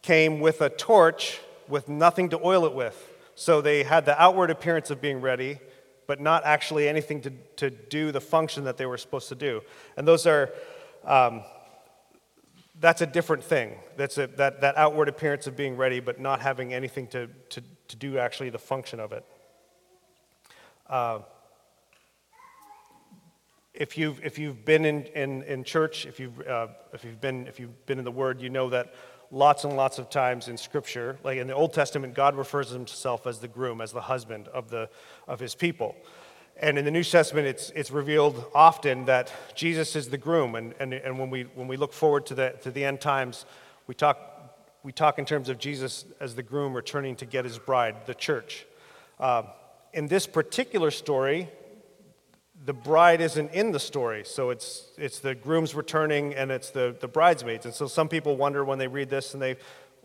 came 0.00 0.40
with 0.40 0.62
a 0.62 0.70
torch 0.70 1.38
with 1.68 1.86
nothing 1.88 2.30
to 2.30 2.40
oil 2.42 2.64
it 2.64 2.72
with. 2.72 3.11
So 3.34 3.60
they 3.60 3.82
had 3.82 4.04
the 4.04 4.20
outward 4.20 4.50
appearance 4.50 4.90
of 4.90 5.00
being 5.00 5.20
ready, 5.20 5.58
but 6.06 6.20
not 6.20 6.44
actually 6.44 6.88
anything 6.88 7.20
to, 7.22 7.30
to 7.56 7.70
do 7.70 8.12
the 8.12 8.20
function 8.20 8.64
that 8.64 8.76
they 8.76 8.86
were 8.86 8.98
supposed 8.98 9.28
to 9.28 9.34
do. 9.34 9.62
And 9.96 10.06
those 10.06 10.26
are, 10.26 10.50
um, 11.04 11.42
that's 12.80 13.00
a 13.00 13.06
different 13.06 13.44
thing. 13.44 13.76
That's 13.96 14.18
a, 14.18 14.26
that, 14.26 14.60
that 14.60 14.76
outward 14.76 15.08
appearance 15.08 15.46
of 15.46 15.56
being 15.56 15.76
ready, 15.76 16.00
but 16.00 16.20
not 16.20 16.40
having 16.40 16.74
anything 16.74 17.06
to, 17.08 17.28
to, 17.50 17.62
to 17.88 17.96
do 17.96 18.18
actually 18.18 18.50
the 18.50 18.58
function 18.58 19.00
of 19.00 19.12
it. 19.12 19.24
Uh, 20.88 21.20
if 23.72 23.96
you've, 23.96 24.22
if 24.24 24.38
you've 24.38 24.64
been 24.64 24.84
in, 24.84 25.04
in, 25.06 25.42
in 25.44 25.64
church, 25.64 26.04
if 26.04 26.20
you've, 26.20 26.40
uh, 26.46 26.68
if, 26.92 27.04
you've 27.04 27.20
been, 27.20 27.46
if 27.46 27.58
you've 27.58 27.86
been 27.86 27.98
in 27.98 28.04
the 28.04 28.10
Word, 28.10 28.40
you 28.40 28.50
know 28.50 28.68
that 28.68 28.94
lots 29.32 29.64
and 29.64 29.74
lots 29.74 29.98
of 29.98 30.10
times 30.10 30.46
in 30.46 30.56
Scripture, 30.56 31.18
like 31.24 31.38
in 31.38 31.46
the 31.46 31.54
Old 31.54 31.72
Testament, 31.72 32.14
God 32.14 32.36
refers 32.36 32.68
to 32.68 32.74
himself 32.74 33.26
as 33.26 33.38
the 33.38 33.48
groom, 33.48 33.80
as 33.80 33.90
the 33.90 34.02
husband 34.02 34.46
of, 34.48 34.68
the, 34.68 34.88
of 35.26 35.40
his 35.40 35.54
people. 35.54 35.96
And 36.58 36.78
in 36.78 36.84
the 36.84 36.90
New 36.90 37.02
Testament, 37.02 37.46
it's, 37.46 37.70
it's 37.70 37.90
revealed 37.90 38.44
often 38.54 39.06
that 39.06 39.32
Jesus 39.54 39.96
is 39.96 40.10
the 40.10 40.18
groom. 40.18 40.54
And, 40.54 40.74
and, 40.78 40.92
and 40.92 41.18
when, 41.18 41.30
we, 41.30 41.44
when 41.54 41.66
we 41.66 41.78
look 41.78 41.94
forward 41.94 42.26
to 42.26 42.34
the, 42.34 42.54
to 42.62 42.70
the 42.70 42.84
end 42.84 43.00
times, 43.00 43.46
we 43.86 43.94
talk, 43.94 44.20
we 44.82 44.92
talk 44.92 45.18
in 45.18 45.24
terms 45.24 45.48
of 45.48 45.58
Jesus 45.58 46.04
as 46.20 46.34
the 46.34 46.42
groom 46.42 46.74
returning 46.74 47.16
to 47.16 47.26
get 47.26 47.46
his 47.46 47.58
bride, 47.58 47.96
the 48.04 48.14
church. 48.14 48.66
Uh, 49.18 49.44
in 49.94 50.08
this 50.08 50.26
particular 50.26 50.90
story, 50.90 51.48
the 52.64 52.72
bride 52.72 53.20
isn't 53.20 53.52
in 53.52 53.72
the 53.72 53.80
story. 53.80 54.22
So 54.24 54.50
it's, 54.50 54.90
it's 54.96 55.18
the 55.18 55.34
groom's 55.34 55.74
returning 55.74 56.34
and 56.34 56.50
it's 56.50 56.70
the, 56.70 56.96
the 57.00 57.08
bridesmaids. 57.08 57.66
And 57.66 57.74
so 57.74 57.86
some 57.86 58.08
people 58.08 58.36
wonder 58.36 58.64
when 58.64 58.78
they 58.78 58.86
read 58.86 59.10
this 59.10 59.34
and 59.34 59.42
they, 59.42 59.56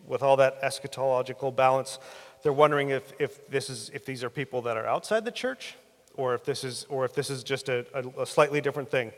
with 0.07 0.23
all 0.23 0.37
that 0.37 0.61
eschatological 0.63 1.55
balance, 1.55 1.99
they're 2.41 2.53
wondering 2.53 2.89
if, 2.89 3.13
if, 3.19 3.47
this 3.49 3.69
is, 3.69 3.91
if 3.93 4.05
these 4.05 4.23
are 4.23 4.29
people 4.29 4.61
that 4.63 4.77
are 4.77 4.85
outside 4.85 5.25
the 5.25 5.31
church 5.31 5.75
or 6.15 6.33
if 6.33 6.43
this 6.43 6.63
is, 6.63 6.85
or 6.89 7.05
if 7.05 7.13
this 7.13 7.29
is 7.29 7.43
just 7.43 7.69
a, 7.69 7.85
a, 7.93 8.21
a 8.21 8.25
slightly 8.25 8.59
different 8.59 8.89
thing. 8.89 9.11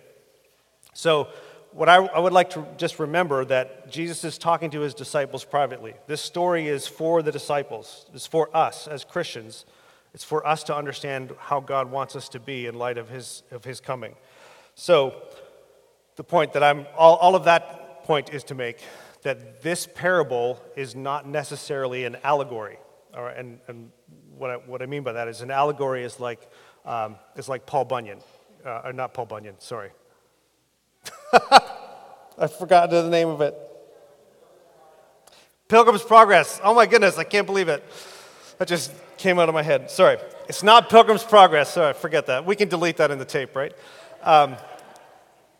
So 0.93 1.29
what 1.71 1.87
I, 1.87 1.97
I, 1.97 2.19
would 2.19 2.33
like 2.33 2.49
to 2.51 2.65
just 2.77 2.99
remember 2.99 3.45
that 3.45 3.89
Jesus 3.89 4.23
is 4.23 4.37
talking 4.37 4.71
to 4.71 4.81
his 4.81 4.93
disciples 4.93 5.45
privately. 5.45 5.93
This 6.07 6.21
story 6.21 6.67
is 6.67 6.87
for 6.87 7.21
the 7.21 7.31
disciples. 7.31 8.05
It's 8.13 8.27
for 8.27 8.55
us 8.55 8.87
as 8.87 9.05
Christians. 9.05 9.65
It's 10.13 10.23
for 10.23 10.45
us 10.45 10.63
to 10.63 10.75
understand 10.75 11.33
how 11.37 11.59
God 11.59 11.91
wants 11.91 12.15
us 12.15 12.29
to 12.29 12.39
be 12.39 12.65
in 12.65 12.75
light 12.75 12.97
of 12.97 13.09
his, 13.09 13.43
of 13.51 13.63
his 13.63 13.79
coming. 13.79 14.15
So, 14.75 15.13
the 16.15 16.23
point 16.23 16.53
that 16.53 16.63
I'm, 16.63 16.85
all, 16.97 17.15
all 17.17 17.35
of 17.35 17.45
that 17.45 18.03
point 18.03 18.33
is 18.33 18.43
to 18.45 18.55
make 18.55 18.81
that 19.21 19.61
this 19.61 19.87
parable 19.87 20.61
is 20.75 20.95
not 20.95 21.27
necessarily 21.27 22.05
an 22.05 22.17
allegory. 22.23 22.77
All 23.15 23.23
right, 23.23 23.37
and, 23.37 23.59
and 23.67 23.91
what, 24.37 24.49
I, 24.49 24.55
what 24.55 24.81
I 24.81 24.85
mean 24.85 25.03
by 25.03 25.13
that 25.13 25.27
is 25.27 25.41
an 25.41 25.51
allegory 25.51 26.03
is 26.03 26.19
like, 26.19 26.49
um, 26.85 27.15
is 27.35 27.47
like 27.47 27.65
Paul 27.65 27.85
Bunyan, 27.85 28.19
uh, 28.65 28.81
or 28.85 28.93
not 28.93 29.13
Paul 29.13 29.27
Bunyan, 29.27 29.55
sorry. 29.59 29.91
I 32.37 32.47
forgot 32.47 32.89
the 32.89 33.09
name 33.09 33.29
of 33.29 33.41
it. 33.41 33.55
Pilgrim's 35.67 36.03
Progress. 36.03 36.59
Oh 36.63 36.73
my 36.73 36.85
goodness, 36.85 37.17
I 37.17 37.23
can't 37.23 37.45
believe 37.45 37.69
it. 37.69 37.83
That 38.57 38.67
just 38.67 38.91
came 39.19 39.37
out 39.37 39.49
of 39.49 39.53
my 39.53 39.61
head. 39.61 39.91
Sorry. 39.91 40.17
It's 40.47 40.63
not 40.63 40.89
Pilgrim's 40.89 41.23
Progress. 41.23 41.73
Sorry, 41.73 41.93
forget 41.93 42.25
that. 42.27 42.45
We 42.45 42.55
can 42.55 42.69
delete 42.69 42.97
that 42.97 43.11
in 43.11 43.19
the 43.19 43.25
tape, 43.25 43.55
right? 43.55 43.73
Um, 44.23 44.55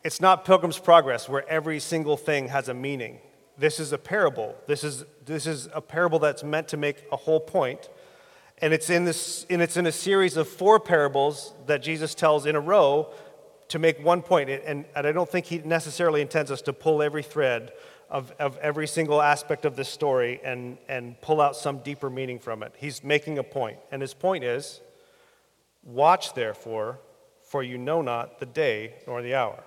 it's 0.04 0.22
not 0.22 0.46
Pilgrim's 0.46 0.80
Progress 0.80 1.28
where 1.28 1.48
every 1.48 1.80
single 1.80 2.16
thing 2.16 2.48
has 2.48 2.70
a 2.70 2.74
meaning. 2.74 3.20
This 3.58 3.80
is 3.82 3.92
a 3.92 3.98
parable. 3.98 4.56
This 4.66 4.86
is, 4.86 5.04
this 5.25 5.46
is 5.46 5.68
a 5.74 5.82
parable 5.82 6.20
that's 6.20 6.44
meant 6.44 6.70
to 6.70 6.78
make 6.78 7.04
a 7.12 7.18
whole 7.18 7.42
point. 7.42 7.89
And 8.60 8.74
it's 8.74 8.89
in, 8.89 9.04
this, 9.04 9.46
and 9.50 9.62
it's 9.62 9.75
in 9.75 9.86
a 9.86 9.92
series 9.92 10.38
of 10.38 10.48
four 10.48 10.80
parables 10.80 11.54
that 11.68 11.84
Jesus 11.84 12.16
tells 12.16 12.46
in 12.46 12.56
a 12.56 12.62
row 12.62 13.13
to 13.68 13.78
make 13.78 14.04
one 14.04 14.22
point. 14.22 14.50
and, 14.50 14.86
and 14.96 15.06
I 15.06 15.12
don't 15.12 15.30
think 15.30 15.46
he 15.46 15.58
necessarily 15.60 16.22
intends 16.22 16.50
us 16.50 16.62
to 16.63 16.74
pull 16.74 17.04
every 17.04 17.24
thread 17.24 17.74
of, 18.10 18.32
of 18.39 18.58
every 18.58 18.88
single 18.88 19.22
aspect 19.22 19.66
of 19.66 19.75
this 19.75 19.89
story 19.89 20.39
and, 20.44 20.78
and 20.88 21.20
pull 21.22 21.39
out 21.39 21.56
some 21.56 21.80
deeper 21.80 22.10
meaning 22.10 22.39
from 22.39 22.63
it. 22.63 22.74
He's 22.78 23.04
making 23.04 23.38
a 23.38 23.44
point, 23.44 23.78
and 23.92 24.01
his 24.01 24.13
point 24.13 24.44
is 24.44 24.82
Watch 25.84 26.34
therefore, 26.34 27.00
for 27.42 27.63
you 27.63 27.78
know 27.78 28.01
not 28.01 28.39
the 28.39 28.46
day 28.46 28.96
nor 29.08 29.22
the 29.22 29.36
hour. 29.36 29.63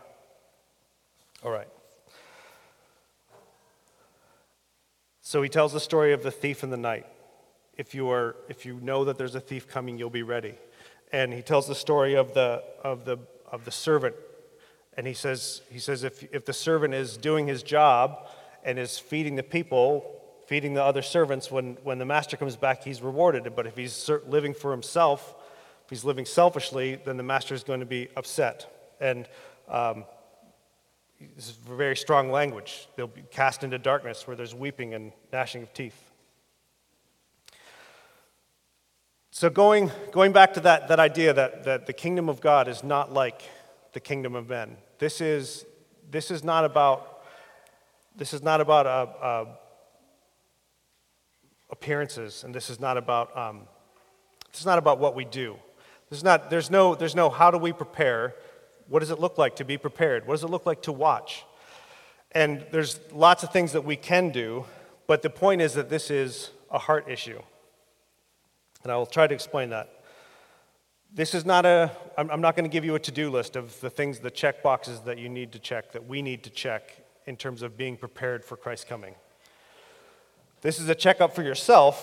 All 1.44 1.50
right. 1.50 1.68
So 5.22 5.42
he 5.42 5.48
tells 5.48 5.72
the 5.72 5.80
story 5.80 6.12
of 6.12 6.22
the 6.22 6.30
thief 6.30 6.62
in 6.62 6.70
the 6.70 6.76
night. 6.76 7.06
If 7.76 7.94
you, 7.94 8.10
are, 8.10 8.36
if 8.48 8.66
you 8.66 8.78
know 8.80 9.04
that 9.06 9.16
there's 9.16 9.34
a 9.34 9.40
thief 9.40 9.66
coming, 9.66 9.98
you'll 9.98 10.10
be 10.10 10.22
ready. 10.22 10.54
And 11.10 11.32
he 11.32 11.42
tells 11.42 11.66
the 11.66 11.74
story 11.74 12.14
of 12.14 12.34
the, 12.34 12.62
of 12.84 13.04
the, 13.04 13.18
of 13.50 13.64
the 13.64 13.70
servant. 13.70 14.14
And 14.96 15.06
he 15.06 15.14
says, 15.14 15.62
he 15.70 15.78
says 15.78 16.04
if, 16.04 16.22
if 16.34 16.44
the 16.44 16.52
servant 16.52 16.94
is 16.94 17.16
doing 17.16 17.46
his 17.46 17.62
job 17.62 18.28
and 18.62 18.78
is 18.78 18.98
feeding 18.98 19.36
the 19.36 19.42
people, 19.42 20.20
feeding 20.46 20.74
the 20.74 20.82
other 20.82 21.02
servants, 21.02 21.50
when, 21.50 21.78
when 21.82 21.98
the 21.98 22.04
master 22.04 22.36
comes 22.36 22.56
back, 22.56 22.84
he's 22.84 23.00
rewarded. 23.00 23.56
But 23.56 23.66
if 23.66 23.76
he's 23.76 24.10
living 24.26 24.52
for 24.52 24.70
himself, 24.70 25.34
if 25.84 25.90
he's 25.90 26.04
living 26.04 26.26
selfishly, 26.26 26.96
then 27.04 27.16
the 27.16 27.22
master 27.22 27.54
is 27.54 27.64
going 27.64 27.80
to 27.80 27.86
be 27.86 28.08
upset. 28.16 28.94
And 29.00 29.28
um, 29.68 30.04
this 31.36 31.48
is 31.48 31.52
very 31.52 31.96
strong 31.96 32.30
language. 32.30 32.88
They'll 32.96 33.06
be 33.06 33.22
cast 33.30 33.64
into 33.64 33.78
darkness 33.78 34.26
where 34.26 34.36
there's 34.36 34.54
weeping 34.54 34.94
and 34.94 35.12
gnashing 35.32 35.62
of 35.62 35.72
teeth. 35.72 36.10
So, 39.30 39.48
going, 39.48 39.90
going 40.10 40.32
back 40.32 40.52
to 40.54 40.60
that, 40.60 40.88
that 40.88 41.00
idea 41.00 41.32
that, 41.32 41.64
that 41.64 41.86
the 41.86 41.94
kingdom 41.94 42.28
of 42.28 42.42
God 42.42 42.68
is 42.68 42.84
not 42.84 43.12
like 43.12 43.42
the 43.92 44.00
kingdom 44.00 44.34
of 44.34 44.48
men. 44.48 44.76
This 44.98 45.20
is, 45.20 45.64
this 46.10 46.30
is 46.30 46.42
not 46.42 46.64
about, 46.64 47.24
this 48.16 48.32
is 48.32 48.42
not 48.42 48.60
about 48.60 48.86
uh, 48.86 49.24
uh, 49.24 49.44
appearances, 51.70 52.44
and 52.44 52.54
this 52.54 52.70
is 52.70 52.80
not 52.80 52.96
about, 52.96 53.36
um, 53.36 53.62
this 54.50 54.60
is 54.60 54.66
not 54.66 54.78
about 54.78 54.98
what 54.98 55.14
we 55.14 55.24
do. 55.24 55.56
This 56.10 56.18
is 56.18 56.24
not, 56.24 56.50
there's, 56.50 56.70
no, 56.70 56.94
there's 56.94 57.14
no 57.14 57.30
how 57.30 57.50
do 57.50 57.58
we 57.58 57.72
prepare. 57.72 58.34
What 58.88 59.00
does 59.00 59.10
it 59.10 59.18
look 59.18 59.38
like 59.38 59.56
to 59.56 59.64
be 59.64 59.78
prepared? 59.78 60.26
What 60.26 60.34
does 60.34 60.44
it 60.44 60.50
look 60.50 60.66
like 60.66 60.82
to 60.82 60.92
watch? 60.92 61.44
And 62.32 62.66
there's 62.70 63.00
lots 63.12 63.42
of 63.42 63.52
things 63.52 63.72
that 63.72 63.84
we 63.84 63.96
can 63.96 64.30
do, 64.30 64.64
but 65.06 65.22
the 65.22 65.30
point 65.30 65.60
is 65.60 65.74
that 65.74 65.88
this 65.88 66.10
is 66.10 66.50
a 66.70 66.78
heart 66.78 67.08
issue. 67.08 67.40
And 68.82 68.92
I 68.92 68.96
will 68.96 69.06
try 69.06 69.26
to 69.26 69.34
explain 69.34 69.70
that. 69.70 70.01
This 71.14 71.34
is 71.34 71.44
not 71.44 71.66
a, 71.66 71.90
I'm 72.16 72.40
not 72.40 72.56
going 72.56 72.64
to 72.64 72.72
give 72.72 72.86
you 72.86 72.94
a 72.94 72.98
to 73.00 73.10
do 73.10 73.30
list 73.30 73.54
of 73.54 73.78
the 73.80 73.90
things, 73.90 74.20
the 74.20 74.30
check 74.30 74.62
boxes 74.62 75.00
that 75.00 75.18
you 75.18 75.28
need 75.28 75.52
to 75.52 75.58
check, 75.58 75.92
that 75.92 76.06
we 76.06 76.22
need 76.22 76.42
to 76.44 76.50
check 76.50 77.04
in 77.26 77.36
terms 77.36 77.60
of 77.60 77.76
being 77.76 77.98
prepared 77.98 78.44
for 78.44 78.56
Christ's 78.56 78.86
coming. 78.86 79.14
This 80.62 80.80
is 80.80 80.88
a 80.88 80.94
checkup 80.94 81.34
for 81.34 81.42
yourself, 81.42 82.02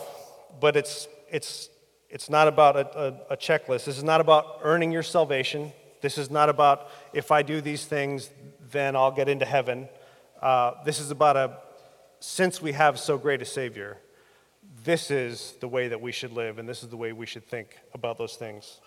but 0.60 0.78
it's, 0.78 1.08
it's, 1.32 1.70
it's 2.10 2.30
not 2.30 2.48
about 2.48 2.76
a, 2.76 3.00
a, 3.30 3.34
a 3.34 3.38
checklist. 3.38 3.86
This 3.86 3.98
is 3.98 4.04
not 4.04 4.22
about 4.22 4.60
earning 4.62 4.92
your 4.92 5.02
salvation. 5.02 5.72
This 6.02 6.20
is 6.20 6.30
not 6.30 6.48
about 6.48 6.90
if 7.12 7.32
I 7.32 7.42
do 7.42 7.62
these 7.62 7.86
things, 7.86 8.30
then 8.72 8.96
I'll 8.96 9.12
get 9.12 9.28
into 9.28 9.46
heaven. 9.46 9.90
Uh, 10.40 10.74
this 10.86 11.00
is 11.00 11.10
about 11.10 11.36
a 11.36 11.58
since 12.20 12.62
we 12.62 12.74
have 12.74 13.00
so 13.00 13.18
great 13.18 13.42
a 13.42 13.46
Savior, 13.46 13.98
this 14.84 15.10
is 15.10 15.56
the 15.62 15.68
way 15.68 15.88
that 15.88 16.00
we 16.00 16.12
should 16.12 16.34
live, 16.34 16.60
and 16.60 16.68
this 16.68 16.84
is 16.84 16.90
the 16.90 16.98
way 16.98 17.14
we 17.14 17.26
should 17.26 17.48
think 17.48 17.78
about 17.94 18.18
those 18.18 18.36
things. 18.36 18.82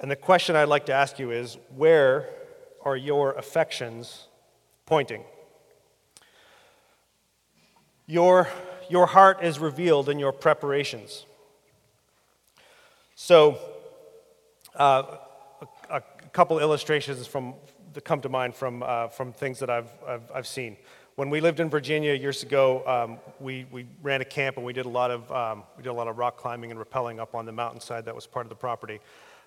And 0.00 0.10
the 0.10 0.16
question 0.16 0.56
I'd 0.56 0.64
like 0.64 0.86
to 0.86 0.94
ask 0.94 1.18
you 1.18 1.30
is 1.30 1.58
where 1.76 2.30
are 2.82 2.96
your 2.96 3.32
affections 3.32 4.28
pointing? 4.86 5.22
Your, 8.06 8.48
your 8.88 9.06
heart 9.06 9.44
is 9.44 9.58
revealed 9.58 10.08
in 10.08 10.18
your 10.18 10.32
preparations. 10.32 11.26
So, 13.14 13.58
uh, 14.74 15.18
a, 15.90 15.96
a, 15.96 16.02
couple 16.32 16.58
illustrations 16.58 17.26
from, 17.26 17.54
that 17.92 18.04
come 18.04 18.22
to 18.22 18.30
mind 18.30 18.54
from, 18.54 18.82
uh, 18.82 19.08
from 19.08 19.32
things 19.32 19.58
that 19.58 19.68
I've, 19.68 19.90
I've, 20.08 20.32
I've, 20.34 20.46
seen. 20.46 20.76
When 21.16 21.28
we 21.28 21.40
lived 21.40 21.60
in 21.60 21.68
Virginia 21.68 22.14
years 22.14 22.42
ago, 22.42 22.86
um, 22.86 23.18
we, 23.38 23.66
we 23.70 23.84
ran 24.02 24.22
a 24.22 24.24
camp 24.24 24.56
and 24.56 24.64
we 24.64 24.72
did, 24.72 24.86
a 24.86 24.88
lot 24.88 25.10
of, 25.10 25.30
um, 25.30 25.64
we 25.76 25.82
did 25.82 25.90
a 25.90 25.92
lot 25.92 26.08
of 26.08 26.16
rock 26.16 26.38
climbing 26.38 26.70
and 26.70 26.80
rappelling 26.80 27.18
up 27.18 27.34
on 27.34 27.44
the 27.44 27.52
mountainside 27.52 28.06
that 28.06 28.14
was 28.14 28.26
part 28.26 28.46
of 28.46 28.50
the 28.50 28.56
property. 28.56 29.00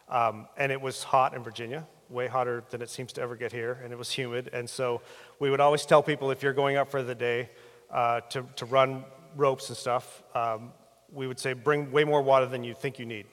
Um, 0.10 0.48
and 0.58 0.72
it 0.72 0.82
was 0.82 1.04
hot 1.04 1.34
in 1.34 1.44
Virginia, 1.44 1.88
way 2.10 2.28
hotter 2.28 2.63
than 2.70 2.82
it 2.82 2.89
seems 2.89 3.13
to 3.13 3.22
ever 3.22 3.36
get 3.36 3.52
here, 3.52 3.80
and 3.84 3.92
it 3.92 3.98
was 3.98 4.12
humid. 4.12 4.50
And 4.54 4.70
so 4.70 5.02
we 5.39 5.50
would 5.50 5.60
always 5.60 5.86
tell 5.86 6.04
people 6.04 6.32
if 6.32 6.44
you're 6.44 6.54
going 6.54 6.78
up 6.78 6.92
for 6.92 7.04
the 7.04 7.16
day 7.16 7.50
uh, 7.92 8.22
to, 8.22 8.46
to 8.58 8.66
run 8.66 9.06
ropes 9.36 9.70
and 9.70 9.78
stuff, 9.78 10.24
um, 10.36 10.72
we 11.12 11.28
would 11.28 11.39
say 11.39 11.54
bring 11.54 11.92
way 11.92 12.04
more 12.04 12.22
water 12.22 12.46
than 12.46 12.63
you 12.63 12.74
think 12.74 13.00
you 13.00 13.06
need, 13.06 13.26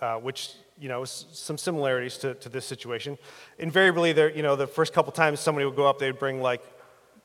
uh, 0.00 0.16
which 0.16 0.52
you 0.78 0.88
know 0.88 1.04
some 1.04 1.58
similarities 1.58 2.16
to, 2.18 2.34
to 2.34 2.48
this 2.48 2.64
situation. 2.64 3.18
Invariably, 3.58 4.12
there 4.12 4.30
you 4.30 4.42
know 4.42 4.56
the 4.56 4.66
first 4.66 4.92
couple 4.92 5.12
times 5.12 5.40
somebody 5.40 5.66
would 5.66 5.76
go 5.76 5.86
up, 5.86 5.98
they'd 5.98 6.18
bring 6.18 6.40
like 6.40 6.62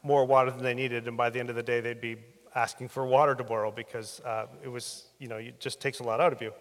more 0.04 0.26
water 0.26 0.52
than 0.52 0.64
they 0.64 0.74
needed, 0.74 1.08
and 1.08 1.18
by 1.18 1.30
the 1.30 1.40
end 1.40 1.50
of 1.50 1.56
the 1.56 1.64
day, 1.64 1.80
they'd 1.80 2.02
be 2.02 2.18
asking 2.56 2.88
for 2.88 3.06
water 3.06 3.36
to 3.36 3.44
borrow 3.44 3.72
because 3.72 4.20
uh, 4.22 4.48
it 4.64 4.68
was 4.68 5.06
you 5.20 5.28
know 5.28 5.38
it 5.38 5.60
just 5.60 5.80
takes 5.80 6.00
a 6.00 6.04
lot 6.04 6.20
out 6.20 6.34
of 6.34 6.42
you. 6.42 6.52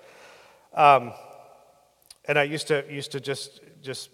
Um, 0.75 1.13
and 2.29 2.39
I 2.39 2.45
used 2.45 2.69
to 2.69 2.85
used 2.91 3.13
to 3.13 3.21
just 3.21 3.61
just 3.83 4.11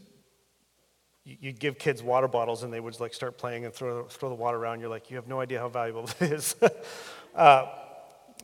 you'd 1.25 1.61
give 1.61 1.79
kids 1.79 2.03
water 2.03 2.29
bottles 2.29 2.62
and 2.62 2.72
they 2.72 2.81
would 2.81 2.98
like 3.01 3.14
start 3.14 3.38
playing 3.38 3.64
and 3.64 3.72
throw, 3.72 4.05
throw 4.07 4.29
the 4.29 4.35
water 4.35 4.57
around. 4.57 4.81
You're 4.81 4.88
like, 4.88 5.11
you 5.11 5.16
have 5.16 5.29
no 5.29 5.40
idea 5.40 5.61
how 5.61 5.68
valuable 5.68 6.09
it 6.20 6.33
is. 6.33 6.57
uh, 7.35 7.66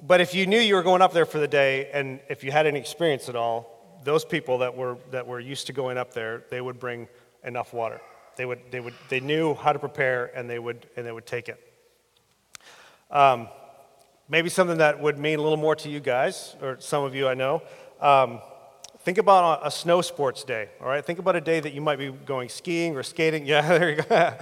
but 0.06 0.20
if 0.20 0.34
you 0.34 0.46
knew 0.46 0.60
you 0.60 0.74
were 0.76 0.82
going 0.82 1.02
up 1.02 1.12
there 1.12 1.26
for 1.26 1.38
the 1.38 1.48
day 1.48 1.90
and 1.92 2.20
if 2.28 2.44
you 2.44 2.52
had 2.52 2.66
any 2.66 2.78
experience 2.78 3.28
at 3.28 3.34
all, 3.34 4.00
those 4.04 4.24
people 4.24 4.58
that 4.58 4.76
were, 4.76 4.96
that 5.10 5.26
were 5.26 5.40
used 5.40 5.66
to 5.66 5.72
going 5.72 5.98
up 5.98 6.14
there, 6.14 6.44
they 6.50 6.60
would 6.60 6.78
bring 6.78 7.08
enough 7.44 7.72
water. 7.72 8.00
They, 8.36 8.46
would, 8.46 8.60
they, 8.70 8.78
would, 8.78 8.94
they 9.08 9.18
knew 9.18 9.54
how 9.54 9.72
to 9.72 9.78
prepare 9.80 10.30
and 10.36 10.48
they 10.48 10.60
would, 10.60 10.86
and 10.96 11.04
they 11.04 11.10
would 11.10 11.26
take 11.26 11.48
it. 11.48 11.60
Um, 13.10 13.48
maybe 14.28 14.48
something 14.48 14.78
that 14.78 15.00
would 15.00 15.18
mean 15.18 15.40
a 15.40 15.42
little 15.42 15.56
more 15.56 15.74
to 15.74 15.88
you 15.88 15.98
guys, 15.98 16.54
or 16.62 16.78
some 16.78 17.02
of 17.02 17.16
you 17.16 17.26
I 17.26 17.34
know. 17.34 17.62
Um, 18.00 18.40
Think 19.00 19.18
about 19.18 19.66
a 19.66 19.70
snow 19.70 20.02
sports 20.02 20.44
day, 20.44 20.68
all 20.80 20.88
right? 20.88 21.04
Think 21.04 21.18
about 21.18 21.36
a 21.36 21.40
day 21.40 21.60
that 21.60 21.72
you 21.72 21.80
might 21.80 21.98
be 21.98 22.10
going 22.10 22.48
skiing 22.48 22.96
or 22.96 23.02
skating. 23.02 23.46
Yeah, 23.46 23.60
there 23.78 23.90
you 23.90 24.02
go. 24.02 24.34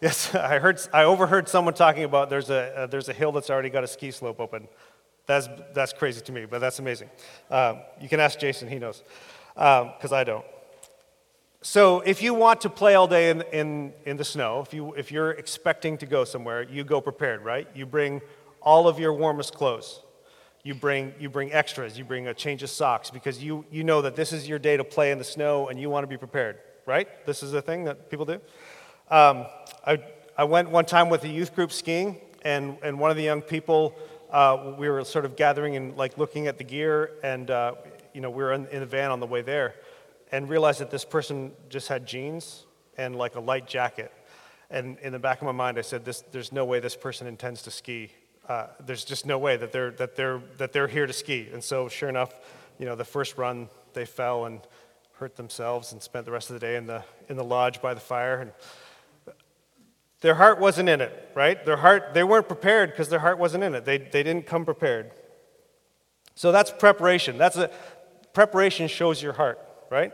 yes, 0.00 0.34
I, 0.34 0.58
heard, 0.58 0.80
I 0.92 1.04
overheard 1.04 1.48
someone 1.48 1.74
talking 1.74 2.04
about 2.04 2.28
there's 2.30 2.50
a, 2.50 2.76
uh, 2.76 2.86
there's 2.86 3.08
a 3.08 3.12
hill 3.12 3.32
that's 3.32 3.50
already 3.50 3.70
got 3.70 3.84
a 3.84 3.88
ski 3.88 4.10
slope 4.10 4.38
open. 4.38 4.68
That's, 5.26 5.48
that's 5.72 5.92
crazy 5.92 6.20
to 6.20 6.32
me, 6.32 6.44
but 6.44 6.60
that's 6.60 6.78
amazing. 6.78 7.08
Um, 7.50 7.80
you 8.00 8.08
can 8.08 8.20
ask 8.20 8.38
Jason, 8.38 8.68
he 8.68 8.78
knows, 8.78 9.02
because 9.54 10.12
um, 10.12 10.14
I 10.14 10.24
don't. 10.24 10.44
So 11.62 12.00
if 12.00 12.22
you 12.22 12.34
want 12.34 12.60
to 12.62 12.70
play 12.70 12.96
all 12.96 13.06
day 13.06 13.30
in, 13.30 13.42
in, 13.52 13.92
in 14.04 14.16
the 14.16 14.24
snow, 14.24 14.60
if, 14.60 14.74
you, 14.74 14.92
if 14.94 15.12
you're 15.12 15.30
expecting 15.30 15.96
to 15.98 16.06
go 16.06 16.24
somewhere, 16.24 16.62
you 16.64 16.84
go 16.84 17.00
prepared, 17.00 17.44
right? 17.44 17.68
You 17.74 17.86
bring 17.86 18.20
all 18.60 18.88
of 18.88 18.98
your 18.98 19.14
warmest 19.14 19.54
clothes 19.54 20.02
you 20.62 20.74
bring, 20.74 21.12
you 21.18 21.28
bring 21.28 21.52
extras, 21.52 21.98
you 21.98 22.04
bring 22.04 22.28
a 22.28 22.34
change 22.34 22.62
of 22.62 22.70
socks 22.70 23.10
because 23.10 23.42
you, 23.42 23.64
you 23.70 23.82
know 23.82 24.02
that 24.02 24.14
this 24.14 24.32
is 24.32 24.48
your 24.48 24.58
day 24.58 24.76
to 24.76 24.84
play 24.84 25.10
in 25.10 25.18
the 25.18 25.24
snow 25.24 25.68
and 25.68 25.80
you 25.80 25.90
want 25.90 26.04
to 26.04 26.08
be 26.08 26.16
prepared, 26.16 26.58
right? 26.86 27.26
This 27.26 27.42
is 27.42 27.52
a 27.52 27.62
thing 27.62 27.84
that 27.84 28.10
people 28.10 28.24
do. 28.24 28.40
Um, 29.10 29.46
I, 29.84 29.98
I 30.36 30.44
went 30.44 30.70
one 30.70 30.84
time 30.84 31.08
with 31.08 31.24
a 31.24 31.28
youth 31.28 31.54
group 31.54 31.72
skiing, 31.72 32.18
and, 32.42 32.76
and 32.82 32.98
one 32.98 33.10
of 33.10 33.16
the 33.16 33.22
young 33.22 33.42
people, 33.42 33.94
uh, 34.30 34.74
we 34.78 34.88
were 34.88 35.04
sort 35.04 35.24
of 35.24 35.36
gathering 35.36 35.76
and 35.76 35.96
like 35.96 36.16
looking 36.16 36.46
at 36.46 36.58
the 36.58 36.64
gear, 36.64 37.10
and 37.22 37.50
uh, 37.50 37.74
you 38.14 38.20
know, 38.20 38.30
we 38.30 38.42
were 38.42 38.52
in, 38.52 38.66
in 38.68 38.80
the 38.80 38.86
van 38.86 39.10
on 39.10 39.20
the 39.20 39.26
way 39.26 39.42
there, 39.42 39.74
and 40.30 40.48
realized 40.48 40.80
that 40.80 40.90
this 40.90 41.04
person 41.04 41.52
just 41.68 41.88
had 41.88 42.06
jeans 42.06 42.64
and 42.96 43.16
like 43.16 43.34
a 43.34 43.40
light 43.40 43.66
jacket. 43.66 44.12
And 44.70 44.96
in 45.00 45.12
the 45.12 45.18
back 45.18 45.40
of 45.40 45.46
my 45.46 45.52
mind, 45.52 45.78
I 45.78 45.82
said, 45.82 46.04
this, 46.04 46.22
there's 46.32 46.52
no 46.52 46.64
way 46.64 46.80
this 46.80 46.96
person 46.96 47.26
intends 47.26 47.62
to 47.62 47.70
ski 47.70 48.10
uh, 48.48 48.66
there's 48.84 49.04
just 49.04 49.24
no 49.26 49.38
way 49.38 49.56
that 49.56 49.72
they're, 49.72 49.92
that, 49.92 50.16
they're, 50.16 50.40
that 50.58 50.72
they're 50.72 50.88
here 50.88 51.06
to 51.06 51.12
ski. 51.12 51.48
And 51.52 51.62
so, 51.62 51.88
sure 51.88 52.08
enough, 52.08 52.34
you 52.78 52.86
know, 52.86 52.96
the 52.96 53.04
first 53.04 53.38
run, 53.38 53.68
they 53.94 54.04
fell 54.04 54.46
and 54.46 54.60
hurt 55.14 55.36
themselves 55.36 55.92
and 55.92 56.02
spent 56.02 56.26
the 56.26 56.32
rest 56.32 56.50
of 56.50 56.54
the 56.54 56.60
day 56.60 56.76
in 56.76 56.86
the, 56.86 57.04
in 57.28 57.36
the 57.36 57.44
lodge 57.44 57.80
by 57.80 57.94
the 57.94 58.00
fire. 58.00 58.40
And 58.40 58.52
their 60.20 60.34
heart 60.34 60.58
wasn't 60.58 60.88
in 60.88 61.00
it, 61.00 61.30
right? 61.34 61.64
Their 61.64 61.76
heart, 61.76 62.14
they 62.14 62.24
weren't 62.24 62.48
prepared 62.48 62.90
because 62.90 63.08
their 63.08 63.20
heart 63.20 63.38
wasn't 63.38 63.64
in 63.64 63.74
it. 63.74 63.84
They, 63.84 63.98
they 63.98 64.22
didn't 64.22 64.46
come 64.46 64.64
prepared. 64.64 65.12
So 66.34 66.50
that's 66.50 66.70
preparation. 66.70 67.38
That's 67.38 67.56
a, 67.56 67.70
preparation 68.32 68.88
shows 68.88 69.22
your 69.22 69.34
heart, 69.34 69.60
right? 69.90 70.12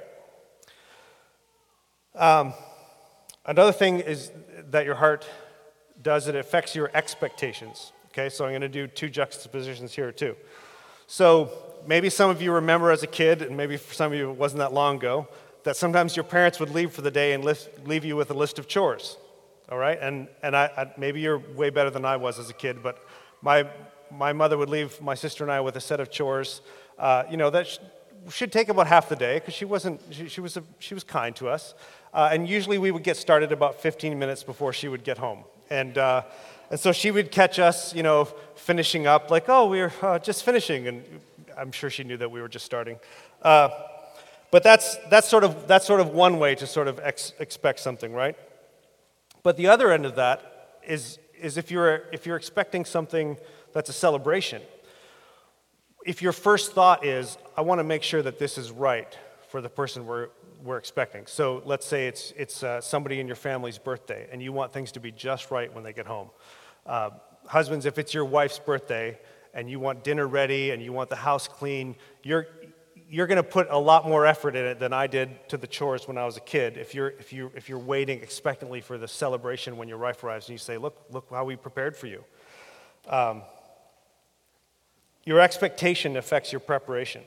Um, 2.15 2.53
another 3.47 3.73
thing 3.73 4.01
is 4.01 4.33
that 4.71 4.85
your 4.85 4.97
heart 4.97 5.27
does, 6.03 6.27
it 6.27 6.35
affects 6.35 6.75
your 6.75 6.91
expectations. 6.95 7.93
Okay, 8.13 8.31
so 8.31 8.45
I'm 8.45 8.53
going 8.53 8.63
to 8.63 8.69
do 8.69 8.87
two 8.87 9.11
juxtapositions 9.11 9.95
here 9.95 10.13
too. 10.13 10.35
So 11.07 11.53
maybe 11.87 12.11
some 12.11 12.31
of 12.31 12.41
you 12.41 12.53
remember 12.53 12.91
as 12.91 13.03
a 13.03 13.07
kid, 13.07 13.43
and 13.43 13.57
maybe 13.57 13.77
for 13.77 13.95
some 13.95 14.13
of 14.13 14.19
you 14.19 14.31
it 14.31 14.37
wasn't 14.37 14.59
that 14.61 14.73
long 14.73 14.97
ago, 14.97 15.29
that 15.65 15.77
sometimes 15.77 16.17
your 16.17 16.25
parents 16.25 16.59
would 16.59 16.71
leave 16.71 16.93
for 16.93 17.03
the 17.03 17.11
day 17.11 17.33
and 17.33 17.45
leave 17.85 18.05
you 18.05 18.17
with 18.17 18.31
a 18.31 18.35
list 18.35 18.59
of 18.59 18.67
chores. 18.67 19.19
All 19.71 19.77
right? 19.77 19.99
And, 20.01 20.29
and 20.43 20.57
I, 20.57 20.71
I, 20.77 20.93
maybe 20.97 21.21
you're 21.21 21.39
way 21.39 21.69
better 21.69 21.91
than 21.91 22.05
I 22.05 22.17
was 22.17 22.39
as 22.39 22.49
a 22.49 22.55
kid, 22.55 22.83
but 22.83 23.07
my, 23.43 23.69
my 24.11 24.33
mother 24.33 24.57
would 24.57 24.71
leave 24.71 25.01
my 25.03 25.15
sister 25.15 25.45
and 25.45 25.53
I 25.53 25.61
with 25.61 25.77
a 25.77 25.81
set 25.81 26.01
of 26.01 26.11
chores, 26.11 26.63
uh, 26.99 27.25
you 27.31 27.37
know, 27.37 27.51
that 27.51 27.67
sh- 27.67 27.79
should 28.31 28.51
take 28.51 28.71
about 28.71 28.87
half 28.87 29.11
the 29.11 29.17
day 29.17 29.35
because 29.35 29.55
she 29.55 29.67
wasn't, 29.67 30.01
she, 30.11 30.29
she, 30.29 30.41
was 30.41 30.57
she 30.79 30.95
was 30.95 31.05
kind 31.05 31.37
to 31.37 31.49
us. 31.49 31.75
Uh, 32.15 32.31
and 32.33 32.49
usually 32.49 32.79
we 32.79 32.91
would 32.91 33.03
get 33.03 33.19
started 33.19 33.53
about 33.53 33.81
15 33.81 34.19
minutes 34.19 34.43
before 34.43 34.73
she 34.73 34.89
would 34.89 35.05
get 35.05 35.19
home. 35.19 35.45
And, 35.69 35.99
uh, 35.99 36.23
and 36.71 36.79
so 36.79 36.93
she 36.93 37.11
would 37.11 37.31
catch 37.31 37.59
us, 37.59 37.95
you 37.95 38.03
know, 38.03 38.25
finishing 38.55 39.07
up, 39.07 39.31
like, 39.31 39.49
oh, 39.49 39.67
we're 39.67 39.93
uh, 40.03 40.19
just 40.19 40.45
finishing. 40.45 40.87
And 40.87 41.03
I'm 41.57 41.73
sure 41.73 41.89
she 41.89 42.05
knew 42.05 42.17
that 42.19 42.31
we 42.31 42.41
were 42.41 42.49
just 42.49 42.67
starting. 42.67 42.99
Uh, 43.43 43.71
but 44.51 44.63
that's, 44.63 44.97
that's, 45.11 45.29
sort 45.29 45.45
of, 45.45 45.67
that's 45.67 45.87
sort 45.87 46.01
of 46.01 46.09
one 46.11 46.39
way 46.39 46.55
to 46.55 46.67
sort 46.67 46.89
of 46.89 47.01
ex- 47.01 47.33
expect 47.39 47.81
something, 47.81 48.13
right? 48.13 48.37
But 49.43 49.57
the 49.57 49.69
other 49.69 49.93
end 49.93 50.05
of 50.05 50.17
that 50.17 50.79
is, 50.87 51.19
is 51.41 51.57
if, 51.57 51.71
you're, 51.71 52.05
if 52.13 52.27
you're 52.27 52.37
expecting 52.37 52.85
something 52.85 53.39
that's 53.73 53.91
a 53.91 53.93
celebration. 53.93 54.63
If 56.05 56.23
your 56.23 56.33
first 56.33 56.73
thought 56.73 57.05
is, 57.05 57.37
I 57.57 57.61
want 57.61 57.81
to 57.81 57.85
make 57.85 58.03
sure 58.03 58.23
that 58.23 58.39
this 58.39 58.59
is 58.59 58.71
right 58.71 59.17
for 59.49 59.61
the 59.61 59.69
person 59.69 60.07
we're, 60.07 60.29
we're 60.63 60.79
expecting. 60.79 61.27
So 61.27 61.63
let's 61.65 61.87
say 61.87 62.07
it's, 62.09 62.33
it's 62.37 62.63
uh, 62.63 62.81
somebody 62.81 63.21
in 63.21 63.27
your 63.27 63.37
family's 63.37 63.79
birthday 63.79 64.27
and 64.33 64.43
you 64.43 64.53
want 64.53 64.73
things 64.73 64.93
to 64.93 65.01
be 65.01 65.13
just 65.13 65.51
right 65.51 65.73
when 65.73 65.85
they 65.85 65.93
get 65.93 66.07
home. 66.07 66.31
Uh, 66.89 67.11
husbands, 67.47 67.85
if 67.85 67.99
it's 67.99 68.15
your 68.15 68.25
wife's 68.25 68.59
birthday 68.59 69.19
and 69.53 69.71
you 69.71 69.79
want 69.79 70.03
dinner 70.03 70.27
ready 70.27 70.71
and 70.71 70.83
you 70.83 70.93
want 70.93 71.11
the 71.11 71.17
house 71.17 71.47
clean, 71.47 71.95
you're, 72.23 72.47
you're 73.11 73.27
going 73.27 73.37
to 73.37 73.43
put 73.43 73.69
a 73.71 73.79
lot 73.79 74.09
more 74.09 74.27
effort 74.27 74.57
in 74.57 74.65
it 74.65 74.79
than 74.79 74.95
I 74.95 75.07
did 75.07 75.49
to 75.51 75.59
the 75.59 75.67
chores 75.67 76.09
when 76.09 76.17
I 76.17 76.25
was 76.25 76.39
a 76.39 76.41
kid. 76.41 76.79
If 76.79 76.95
you're, 76.95 77.11
if 77.19 77.33
you 77.33 77.53
if 77.55 77.69
you're 77.69 77.79
waiting 77.79 78.23
expectantly 78.23 78.81
for 78.81 78.97
the 78.97 79.07
celebration 79.07 79.77
when 79.77 79.89
your 79.89 79.99
wife 79.99 80.25
arrives 80.25 80.49
and 80.49 80.55
you 80.55 80.59
say, 80.59 80.79
look, 80.79 80.97
look 81.11 81.27
how 81.31 81.45
we 81.45 81.57
prepared 81.57 81.97
for 81.97 82.07
you. 82.07 82.25
Um, 83.09 83.43
your 85.25 85.41
expectation 85.41 86.17
affects 86.17 86.53
your 86.53 86.61
preparation. 86.61 87.23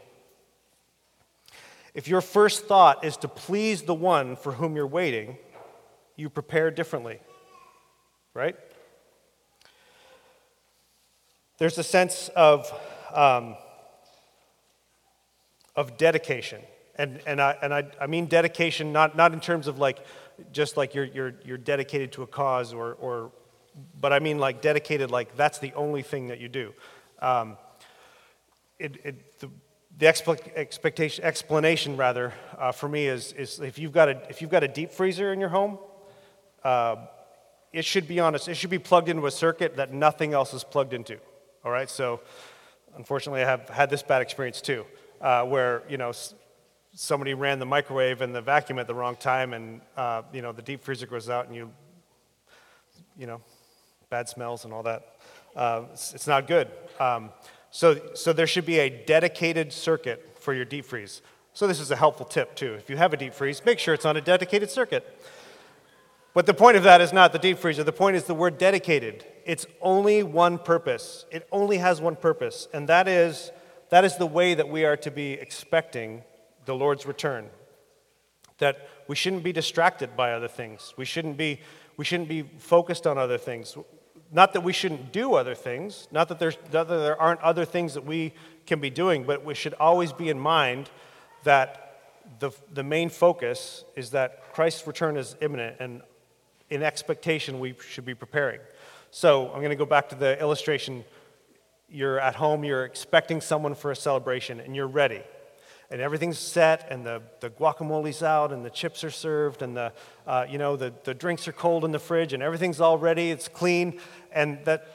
If 1.93 2.08
your 2.08 2.21
first 2.21 2.65
thought 2.65 3.04
is 3.04 3.17
to 3.17 3.28
please 3.28 3.84
the 3.84 3.93
one 3.93 4.36
for 4.36 4.54
whom 4.54 4.76
you're 4.76 4.88
waiting, 4.88 5.38
you 6.15 6.30
prepare 6.30 6.71
differently, 6.71 7.19
right? 8.34 8.56
There's 11.62 11.78
a 11.78 11.84
sense 11.84 12.32
of, 12.36 12.74
um, 13.13 13.56
of 15.76 15.95
dedication. 15.95 16.60
And, 16.95 17.21
and, 17.28 17.39
I, 17.39 17.56
and 17.62 17.71
I, 17.71 17.84
I 18.02 18.08
mean 18.08 18.26
dedication 18.26 18.91
not, 18.91 19.15
not 19.15 19.32
in 19.32 19.39
terms 19.39 19.67
of 19.67 19.78
like 19.78 20.04
just 20.52 20.76
like 20.76 20.95
you're, 20.95 21.06
you're, 21.06 21.36
you're 21.45 21.60
dedicated 21.60 22.13
to 22.13 22.24
a 22.24 22.26
cause 22.26 22.74
or, 22.74 22.93
or 22.93 23.32
but 24.00 24.12
I 24.12 24.17
mean 24.17 24.39
like 24.39 24.63
dedicated 24.63 25.12
like 25.12 25.38
that's 25.38 25.60
the 25.60 25.71
only 25.76 26.02
thing 26.02 26.30
that 26.30 26.39
you 26.39 26.50
do. 26.50 26.74
Um, 27.21 27.58
it, 28.80 28.97
it, 29.04 29.39
the, 29.39 29.52
the 30.00 30.08
expectation, 30.56 31.24
explanation 31.24 31.95
rather 31.95 32.34
uh, 32.58 32.71
for 32.71 32.89
me 32.89 33.06
is, 33.06 33.34
is 33.34 33.60
if, 33.60 33.78
you've 33.78 33.91
got 33.91 34.10
a, 34.10 34.19
if 34.32 34.41
you've 34.41 34.50
got 34.50 34.63
a 34.63 34.67
deep 34.67 34.91
freezer 34.91 35.32
in 35.32 35.39
your 35.39 35.50
home, 35.50 35.78
uh, 36.63 36.95
it 37.71 37.86
should 37.86 38.08
be 38.08 38.19
on 38.19 38.34
a, 38.34 38.39
it 38.50 38.58
should 38.58 38.71
be 38.71 38.80
plugged 38.80 39.10
into 39.10 39.28
a 39.28 39.32
circuit 39.32 39.76
that 39.76 39.93
nothing 39.93 40.34
else 40.34 40.56
is 40.56 40.63
plugged 40.63 40.93
into. 40.93 41.19
All 41.63 41.71
right, 41.71 41.88
so 41.88 42.21
unfortunately, 42.95 43.43
I 43.43 43.45
have 43.45 43.69
had 43.69 43.91
this 43.91 44.02
bad 44.02 44.24
experience 44.24 44.62
too, 44.62 44.84
uh, 45.21 45.45
where 45.45 45.84
you 45.88 45.97
know 45.97 46.12
somebody 46.95 47.36
ran 47.36 47.60
the 47.60 47.67
microwave 47.67 48.21
and 48.21 48.34
the 48.34 48.41
vacuum 48.41 48.80
at 48.80 48.88
the 48.88 48.95
wrong 48.95 49.15
time, 49.15 49.54
and 49.54 49.82
uh, 49.95 50.24
you 50.34 50.41
know 50.41 50.52
the 50.52 50.63
deep 50.63 50.82
freezer 50.82 51.06
goes 51.06 51.30
out, 51.30 51.45
and 51.45 51.56
you 51.56 51.71
you 53.15 53.28
know 53.28 53.41
bad 54.10 54.28
smells 54.28 54.65
and 54.65 54.74
all 54.74 54.82
that. 54.82 55.15
Uh, 55.56 55.84
it's, 55.91 56.15
it's, 56.15 56.28
not 56.28 56.47
good. 56.47 56.67
Um, 57.00 57.30
so, 57.69 58.00
so 58.13 58.34
there 58.34 58.47
should 58.47 58.65
be 58.65 58.80
a 58.80 58.89
dedicated 58.89 59.71
circuit 59.71 60.38
for 60.39 60.54
your 60.54 60.65
deep 60.65 60.86
freeze. 60.86 61.21
So 61.54 61.67
this 61.67 61.80
is 61.80 61.91
a 61.91 61.95
helpful 61.95 62.26
tip 62.26 62.56
too. 62.56 62.74
If 62.74 62.89
you 62.89 62.97
have 62.97 63.13
a 63.13 63.17
deep 63.17 63.34
freeze, 63.34 63.63
make 63.63 63.80
sure 63.80 63.93
it's 63.93 64.06
on 64.06 64.17
a 64.17 64.21
dedicated 64.21 64.71
circuit. 64.71 65.06
But 66.34 66.45
the 66.45 66.54
point 66.54 66.78
of 66.78 66.84
that 66.84 67.02
is 67.02 67.12
not 67.12 67.34
the 67.34 67.39
deep 67.39 67.58
freezer. 67.58 67.84
The 67.84 67.91
point 67.91 68.15
is 68.15 68.24
the 68.24 68.34
word 68.34 68.58
dedicated. 68.58 69.26
It's 69.45 69.65
only 69.82 70.23
one 70.23 70.58
purpose. 70.58 71.25
It 71.32 71.47
only 71.51 71.77
has 71.77 72.01
one 72.01 72.15
purpose, 72.15 72.67
and 72.73 72.88
that 72.89 73.08
is 73.08 73.51
that 73.89 74.06
is 74.06 74.15
the 74.15 74.25
way 74.25 74.54
that 74.54 74.69
we 74.69 74.86
are 74.86 74.95
to 74.97 75.12
be 75.12 75.34
expecting 75.34 76.23
the 76.65 76.73
Lord's 76.73 77.06
return. 77.06 77.49
That 78.60 78.88
we 79.08 79.15
shouldn't 79.15 79.43
be 79.43 79.51
distracted 79.51 80.15
by 80.15 80.32
other 80.32 80.47
things. 80.47 80.93
We 80.97 81.06
shouldn't 81.06 81.38
be 81.38 81.60
we 81.97 82.06
shouldn't 82.06 82.30
be 82.30 82.43
focused 82.58 83.06
on 83.06 83.17
other 83.17 83.38
things. 83.38 83.77
Not 84.32 84.54
that 84.54 84.62
we 84.62 84.71
shouldn't 84.71 85.12
do 85.12 85.34
other 85.34 85.56
things, 85.56 86.08
not 86.10 86.30
that, 86.30 86.39
there's, 86.39 86.58
not 86.71 86.88
that 86.88 86.97
there 86.97 87.21
aren't 87.21 87.41
other 87.41 87.65
things 87.65 87.95
that 87.95 88.06
we 88.06 88.34
can 88.65 88.80
be 88.80 88.89
doing, 88.89 89.25
but 89.25 89.43
we 89.43 89.54
should 89.54 89.73
always 89.73 90.13
be 90.13 90.30
in 90.30 90.39
mind 90.39 90.89
that 91.43 91.91
the, 92.39 92.51
the 92.73 92.84
main 92.84 93.10
focus 93.10 93.84
is 93.97 94.12
that 94.12 94.54
Christ's 94.54 94.88
return 94.88 95.17
is 95.17 95.36
imminent, 95.41 95.77
and 95.82 96.01
in 96.69 96.82
expectation, 96.82 97.60
we 97.60 97.75
should 97.88 98.06
be 98.06 98.15
preparing. 98.15 98.62
So 99.13 99.47
I'm 99.50 99.58
going 99.58 99.71
to 99.71 99.76
go 99.76 99.86
back 99.86 100.08
to 100.10 100.15
the 100.15 100.39
illustration. 100.39 101.04
You're 101.89 102.17
at 102.17 102.36
home, 102.36 102.63
you're 102.63 102.86
expecting 102.86 103.41
someone 103.41 103.76
for 103.76 103.91
a 103.91 103.95
celebration, 103.95 104.62
and 104.62 104.74
you're 104.74 104.88
ready. 104.88 105.21
And 105.89 106.00
everything's 106.00 106.39
set, 106.39 106.88
and 106.89 107.06
the, 107.06 107.21
the 107.41 107.50
guacamole's 107.50 108.24
out, 108.24 108.54
and 108.54 108.63
the 108.63 108.69
chips 108.69 109.04
are 109.04 109.12
served, 109.12 109.62
and 109.62 109.76
the, 109.76 109.91
uh, 110.26 110.45
you 110.50 110.58
know, 110.58 110.78
the, 110.78 110.93
the 111.04 111.13
drinks 111.13 111.45
are 111.50 111.52
cold 111.52 111.84
in 111.84 111.91
the 111.91 112.00
fridge, 112.00 112.32
and 112.32 112.41
everything's 112.41 112.80
all 112.80 112.97
ready, 112.97 113.32
it's 113.32 113.50
clean, 113.50 114.00
and 114.32 114.63
that 114.63 114.88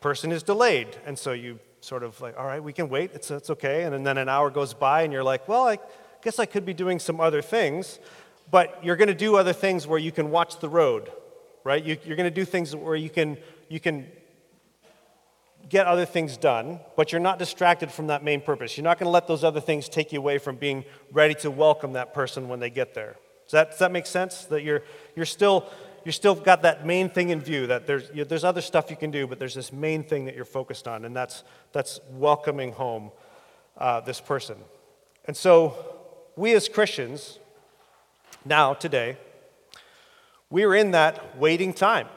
person 0.00 0.32
is 0.32 0.42
delayed. 0.42 0.96
And 1.04 1.18
so 1.18 1.32
you 1.32 1.58
sort 1.82 2.02
of 2.02 2.18
like, 2.22 2.38
all 2.38 2.46
right, 2.46 2.62
we 2.62 2.72
can 2.72 2.88
wait, 2.88 3.10
it's, 3.12 3.30
it's 3.30 3.50
okay. 3.50 3.82
And 3.82 4.06
then 4.06 4.16
an 4.16 4.30
hour 4.30 4.48
goes 4.48 4.72
by, 4.72 5.02
and 5.02 5.12
you're 5.12 5.22
like, 5.22 5.46
well, 5.46 5.68
I 5.68 5.78
guess 6.22 6.38
I 6.38 6.46
could 6.46 6.64
be 6.64 6.72
doing 6.72 6.98
some 6.98 7.20
other 7.20 7.42
things. 7.42 7.98
But 8.50 8.82
you're 8.82 8.96
going 8.96 9.08
to 9.08 9.14
do 9.14 9.36
other 9.36 9.52
things 9.52 9.86
where 9.86 9.98
you 9.98 10.10
can 10.10 10.30
watch 10.30 10.58
the 10.60 10.70
road, 10.70 11.12
right? 11.64 11.84
You, 11.84 11.98
you're 12.06 12.16
going 12.16 12.24
to 12.24 12.34
do 12.34 12.46
things 12.46 12.74
where 12.74 12.96
you 12.96 13.10
can, 13.10 13.36
you 13.68 13.80
can 13.80 14.06
get 15.68 15.86
other 15.86 16.06
things 16.06 16.36
done, 16.36 16.80
but 16.96 17.12
you're 17.12 17.20
not 17.20 17.38
distracted 17.38 17.90
from 17.90 18.06
that 18.06 18.24
main 18.24 18.40
purpose. 18.40 18.76
You're 18.76 18.84
not 18.84 18.98
going 18.98 19.06
to 19.06 19.10
let 19.10 19.26
those 19.26 19.44
other 19.44 19.60
things 19.60 19.88
take 19.88 20.12
you 20.12 20.18
away 20.18 20.38
from 20.38 20.56
being 20.56 20.84
ready 21.12 21.34
to 21.36 21.50
welcome 21.50 21.92
that 21.92 22.14
person 22.14 22.48
when 22.48 22.60
they 22.60 22.70
get 22.70 22.94
there. 22.94 23.16
Does 23.44 23.52
that, 23.52 23.70
does 23.70 23.78
that 23.80 23.92
make 23.92 24.06
sense? 24.06 24.44
That 24.46 24.62
you're, 24.62 24.82
you're 25.14 25.26
still 25.26 25.68
you 26.04 26.12
still 26.12 26.34
got 26.34 26.62
that 26.62 26.86
main 26.86 27.10
thing 27.10 27.28
in 27.28 27.40
view 27.40 27.66
that 27.66 27.86
there's, 27.86 28.10
you, 28.14 28.24
there's 28.24 28.44
other 28.44 28.62
stuff 28.62 28.88
you 28.88 28.96
can 28.96 29.10
do, 29.10 29.26
but 29.26 29.38
there's 29.38 29.54
this 29.54 29.72
main 29.72 30.02
thing 30.02 30.24
that 30.24 30.34
you're 30.34 30.46
focused 30.46 30.88
on, 30.88 31.04
and 31.04 31.14
that's, 31.14 31.44
that's 31.72 32.00
welcoming 32.12 32.72
home 32.72 33.10
uh, 33.76 34.00
this 34.00 34.18
person. 34.18 34.56
And 35.26 35.36
so, 35.36 35.76
we 36.34 36.54
as 36.54 36.66
Christians, 36.66 37.38
now, 38.44 38.72
today, 38.72 39.18
we're 40.48 40.74
in 40.74 40.92
that 40.92 41.36
waiting 41.36 41.74
time. 41.74 42.08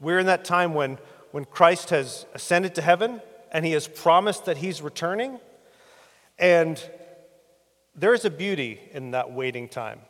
We're 0.00 0.18
in 0.18 0.26
that 0.26 0.44
time 0.44 0.74
when, 0.74 0.98
when 1.30 1.44
Christ 1.44 1.90
has 1.90 2.26
ascended 2.34 2.74
to 2.74 2.82
heaven 2.82 3.20
and 3.52 3.64
he 3.64 3.72
has 3.72 3.88
promised 3.88 4.44
that 4.44 4.58
he's 4.58 4.82
returning. 4.82 5.40
And 6.38 6.82
there 7.94 8.12
is 8.12 8.24
a 8.24 8.30
beauty 8.30 8.80
in 8.92 9.12
that 9.12 9.32
waiting 9.32 9.68
time. 9.68 10.00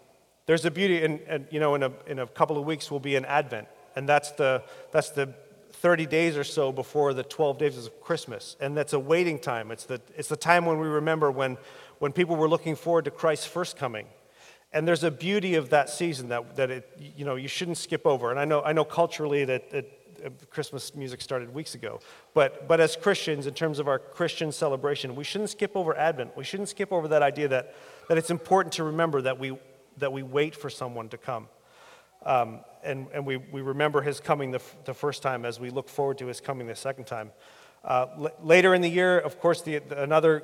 There's 0.46 0.64
a 0.64 0.70
beauty, 0.70 1.04
and, 1.04 1.20
and 1.26 1.46
you 1.50 1.60
know, 1.60 1.74
in 1.74 1.82
a, 1.82 1.92
in 2.06 2.18
a 2.18 2.26
couple 2.26 2.56
of 2.58 2.64
weeks 2.64 2.90
we'll 2.90 3.00
be 3.00 3.16
an 3.16 3.24
Advent, 3.24 3.68
and 3.96 4.08
that's 4.08 4.30
the, 4.32 4.62
that's 4.92 5.10
the 5.10 5.34
30 5.72 6.06
days 6.06 6.36
or 6.36 6.44
so 6.44 6.72
before 6.72 7.12
the 7.14 7.22
12 7.22 7.58
days 7.58 7.86
of 7.86 8.00
Christmas. 8.00 8.56
And 8.60 8.76
that's 8.76 8.92
a 8.92 8.98
waiting 8.98 9.38
time. 9.38 9.70
It's 9.70 9.84
the, 9.84 10.00
it's 10.16 10.28
the 10.28 10.36
time 10.36 10.64
when 10.64 10.78
we 10.78 10.86
remember 10.86 11.30
when, 11.30 11.58
when 11.98 12.12
people 12.12 12.36
were 12.36 12.48
looking 12.48 12.76
forward 12.76 13.04
to 13.04 13.10
Christ's 13.10 13.46
first 13.46 13.76
coming. 13.76 14.06
And 14.72 14.86
there's 14.86 15.04
a 15.04 15.10
beauty 15.10 15.54
of 15.54 15.70
that 15.70 15.88
season 15.88 16.28
that, 16.28 16.56
that 16.56 16.70
it, 16.70 16.98
you, 17.16 17.24
know, 17.24 17.36
you 17.36 17.48
shouldn't 17.48 17.78
skip 17.78 18.06
over. 18.06 18.30
And 18.30 18.38
I 18.38 18.44
know, 18.44 18.62
I 18.62 18.72
know 18.72 18.84
culturally 18.84 19.44
that, 19.44 19.70
that 19.70 19.90
uh, 20.24 20.30
Christmas 20.50 20.94
music 20.94 21.20
started 21.20 21.54
weeks 21.54 21.74
ago. 21.74 22.00
But, 22.34 22.68
but 22.68 22.80
as 22.80 22.96
Christians, 22.96 23.46
in 23.46 23.54
terms 23.54 23.78
of 23.78 23.88
our 23.88 23.98
Christian 23.98 24.52
celebration, 24.52 25.14
we 25.14 25.24
shouldn't 25.24 25.50
skip 25.50 25.76
over 25.76 25.96
Advent. 25.96 26.36
We 26.36 26.44
shouldn't 26.44 26.68
skip 26.68 26.92
over 26.92 27.08
that 27.08 27.22
idea 27.22 27.48
that, 27.48 27.74
that 28.08 28.18
it's 28.18 28.30
important 28.30 28.74
to 28.74 28.84
remember 28.84 29.22
that 29.22 29.38
we, 29.38 29.56
that 29.98 30.12
we 30.12 30.22
wait 30.22 30.54
for 30.54 30.68
someone 30.68 31.08
to 31.10 31.18
come. 31.18 31.48
Um, 32.24 32.60
and 32.82 33.06
and 33.14 33.24
we, 33.24 33.36
we 33.36 33.60
remember 33.60 34.02
his 34.02 34.20
coming 34.20 34.50
the, 34.50 34.58
f- 34.58 34.76
the 34.84 34.94
first 34.94 35.22
time 35.22 35.44
as 35.44 35.60
we 35.60 35.70
look 35.70 35.88
forward 35.88 36.18
to 36.18 36.26
his 36.26 36.40
coming 36.40 36.66
the 36.66 36.74
second 36.74 37.04
time. 37.04 37.30
Uh, 37.84 38.06
l- 38.18 38.32
later 38.42 38.74
in 38.74 38.82
the 38.82 38.88
year, 38.88 39.18
of 39.18 39.38
course, 39.40 39.62
the, 39.62 39.78
the, 39.78 40.02
another 40.02 40.42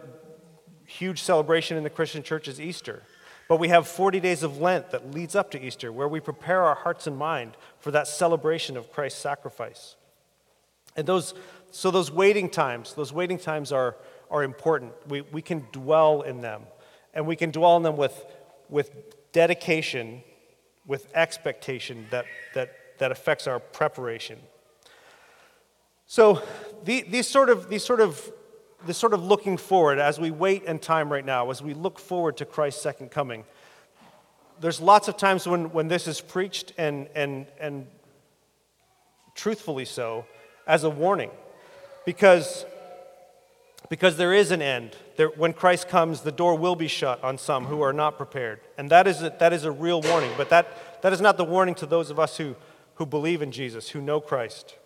huge 0.86 1.22
celebration 1.22 1.76
in 1.76 1.82
the 1.82 1.90
Christian 1.90 2.22
church 2.22 2.46
is 2.46 2.60
Easter. 2.60 3.02
But 3.52 3.60
we 3.60 3.68
have 3.68 3.86
40 3.86 4.18
days 4.18 4.42
of 4.42 4.62
Lent 4.62 4.92
that 4.92 5.12
leads 5.12 5.36
up 5.36 5.50
to 5.50 5.62
Easter, 5.62 5.92
where 5.92 6.08
we 6.08 6.20
prepare 6.20 6.62
our 6.62 6.74
hearts 6.74 7.06
and 7.06 7.18
mind 7.18 7.58
for 7.80 7.90
that 7.90 8.08
celebration 8.08 8.78
of 8.78 8.90
Christ's 8.90 9.20
sacrifice. 9.20 9.96
And 10.96 11.06
those, 11.06 11.34
so 11.70 11.90
those 11.90 12.10
waiting 12.10 12.48
times, 12.48 12.94
those 12.94 13.12
waiting 13.12 13.36
times 13.36 13.70
are, 13.70 13.96
are 14.30 14.42
important. 14.42 14.92
We, 15.06 15.20
we 15.20 15.42
can 15.42 15.66
dwell 15.70 16.22
in 16.22 16.40
them, 16.40 16.62
and 17.12 17.26
we 17.26 17.36
can 17.36 17.50
dwell 17.50 17.76
in 17.76 17.82
them 17.82 17.98
with, 17.98 18.24
with 18.70 18.90
dedication, 19.32 20.22
with 20.86 21.14
expectation 21.14 22.06
that, 22.10 22.24
that, 22.54 22.74
that 23.00 23.12
affects 23.12 23.46
our 23.46 23.60
preparation. 23.60 24.38
So 26.06 26.40
the, 26.84 27.02
these 27.02 27.28
sort 27.28 27.50
of, 27.50 27.68
these 27.68 27.84
sort 27.84 28.00
of, 28.00 28.32
this 28.86 28.98
sort 28.98 29.14
of 29.14 29.24
looking 29.24 29.56
forward 29.56 29.98
as 29.98 30.18
we 30.18 30.30
wait 30.30 30.64
in 30.64 30.78
time 30.78 31.10
right 31.10 31.24
now, 31.24 31.50
as 31.50 31.62
we 31.62 31.74
look 31.74 31.98
forward 31.98 32.36
to 32.38 32.44
Christ's 32.44 32.82
second 32.82 33.10
coming, 33.10 33.44
there's 34.60 34.80
lots 34.80 35.08
of 35.08 35.16
times 35.16 35.46
when, 35.46 35.72
when 35.72 35.88
this 35.88 36.06
is 36.06 36.20
preached 36.20 36.72
and, 36.78 37.08
and, 37.14 37.46
and 37.60 37.86
truthfully 39.34 39.84
so 39.84 40.24
as 40.66 40.84
a 40.84 40.90
warning 40.90 41.30
because, 42.04 42.64
because 43.88 44.16
there 44.16 44.32
is 44.32 44.50
an 44.50 44.62
end. 44.62 44.96
There, 45.16 45.28
when 45.28 45.52
Christ 45.52 45.88
comes, 45.88 46.20
the 46.20 46.32
door 46.32 46.56
will 46.56 46.76
be 46.76 46.88
shut 46.88 47.22
on 47.24 47.38
some 47.38 47.66
who 47.66 47.82
are 47.82 47.92
not 47.92 48.16
prepared. 48.16 48.60
And 48.78 48.90
that 48.90 49.06
is 49.06 49.22
a, 49.22 49.34
that 49.40 49.52
is 49.52 49.64
a 49.64 49.72
real 49.72 50.00
warning. 50.00 50.30
But 50.36 50.48
that, 50.50 51.02
that 51.02 51.12
is 51.12 51.20
not 51.20 51.36
the 51.36 51.44
warning 51.44 51.74
to 51.76 51.86
those 51.86 52.10
of 52.10 52.18
us 52.18 52.36
who, 52.36 52.56
who 52.94 53.06
believe 53.06 53.42
in 53.42 53.52
Jesus, 53.52 53.90
who 53.90 54.00
know 54.00 54.20
Christ. 54.20 54.76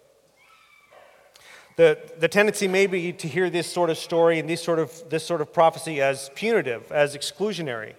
The, 1.76 1.98
the 2.18 2.28
tendency 2.28 2.68
may 2.68 2.86
be 2.86 3.12
to 3.12 3.28
hear 3.28 3.50
this 3.50 3.70
sort 3.70 3.90
of 3.90 3.98
story 3.98 4.38
and 4.38 4.48
this 4.48 4.62
sort 4.62 4.78
of, 4.78 5.10
this 5.10 5.24
sort 5.24 5.42
of 5.42 5.52
prophecy 5.52 6.00
as 6.00 6.30
punitive, 6.34 6.90
as 6.90 7.14
exclusionary. 7.14 7.94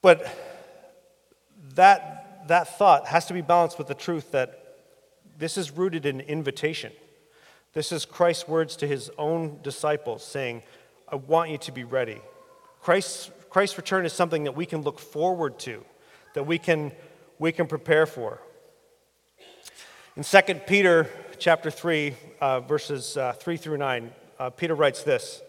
But 0.00 0.26
that, 1.74 2.46
that 2.46 2.78
thought 2.78 3.08
has 3.08 3.26
to 3.26 3.34
be 3.34 3.40
balanced 3.40 3.78
with 3.78 3.88
the 3.88 3.94
truth 3.94 4.30
that 4.30 4.76
this 5.36 5.58
is 5.58 5.72
rooted 5.72 6.06
in 6.06 6.20
invitation. 6.20 6.92
This 7.72 7.90
is 7.90 8.04
Christ's 8.04 8.46
words 8.46 8.76
to 8.76 8.86
his 8.86 9.10
own 9.18 9.58
disciples 9.62 10.24
saying, 10.24 10.62
I 11.08 11.16
want 11.16 11.50
you 11.50 11.58
to 11.58 11.72
be 11.72 11.82
ready. 11.82 12.20
Christ's, 12.80 13.30
Christ's 13.50 13.76
return 13.76 14.06
is 14.06 14.12
something 14.12 14.44
that 14.44 14.54
we 14.54 14.66
can 14.66 14.82
look 14.82 15.00
forward 15.00 15.58
to, 15.60 15.84
that 16.34 16.44
we 16.44 16.58
can, 16.58 16.92
we 17.40 17.50
can 17.50 17.66
prepare 17.66 18.06
for. 18.06 18.40
In 20.16 20.22
2 20.22 20.54
Peter 20.66 21.10
chapter 21.38 21.70
3, 21.70 22.14
uh, 22.40 22.60
verses 22.60 23.18
uh, 23.18 23.34
3 23.34 23.58
through 23.58 23.76
9, 23.76 24.10
uh, 24.38 24.48
Peter 24.48 24.74
writes 24.74 25.02
this. 25.02 25.42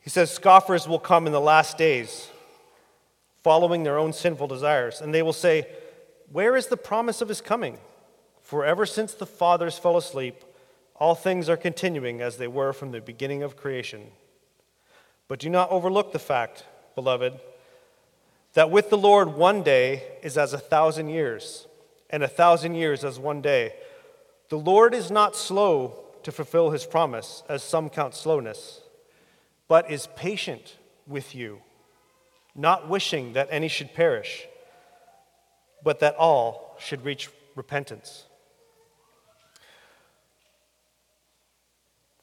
He 0.00 0.10
says, 0.10 0.30
Scoffers 0.30 0.86
will 0.86 1.00
come 1.00 1.26
in 1.26 1.32
the 1.32 1.40
last 1.40 1.76
days, 1.76 2.28
following 3.42 3.82
their 3.82 3.98
own 3.98 4.12
sinful 4.12 4.46
desires, 4.46 5.00
and 5.00 5.12
they 5.12 5.22
will 5.22 5.32
say, 5.32 5.66
Where 6.30 6.56
is 6.56 6.68
the 6.68 6.76
promise 6.76 7.20
of 7.20 7.28
his 7.28 7.40
coming? 7.40 7.78
For 8.44 8.64
ever 8.64 8.86
since 8.86 9.12
the 9.12 9.26
fathers 9.26 9.76
fell 9.76 9.96
asleep, 9.96 10.44
all 10.94 11.16
things 11.16 11.48
are 11.48 11.56
continuing 11.56 12.20
as 12.20 12.36
they 12.36 12.46
were 12.46 12.72
from 12.72 12.92
the 12.92 13.00
beginning 13.00 13.42
of 13.42 13.56
creation. 13.56 14.02
But 15.26 15.40
do 15.40 15.50
not 15.50 15.70
overlook 15.70 16.12
the 16.12 16.20
fact, 16.20 16.64
beloved, 16.94 17.40
that 18.54 18.70
with 18.70 18.88
the 18.88 18.98
Lord 18.98 19.34
one 19.34 19.64
day 19.64 20.04
is 20.22 20.38
as 20.38 20.52
a 20.52 20.58
thousand 20.58 21.08
years, 21.08 21.66
and 22.10 22.22
a 22.22 22.28
thousand 22.28 22.74
years 22.74 23.04
as 23.04 23.18
one 23.18 23.40
day. 23.40 23.74
The 24.48 24.58
Lord 24.58 24.94
is 24.94 25.10
not 25.10 25.36
slow 25.36 25.94
to 26.22 26.32
fulfill 26.32 26.70
his 26.70 26.84
promise, 26.84 27.42
as 27.48 27.62
some 27.62 27.88
count 27.88 28.14
slowness, 28.14 28.80
but 29.68 29.90
is 29.90 30.08
patient 30.16 30.76
with 31.06 31.34
you, 31.34 31.60
not 32.54 32.88
wishing 32.88 33.32
that 33.32 33.48
any 33.50 33.68
should 33.68 33.94
perish, 33.94 34.46
but 35.82 36.00
that 36.00 36.16
all 36.16 36.76
should 36.78 37.04
reach 37.04 37.30
repentance. 37.54 38.24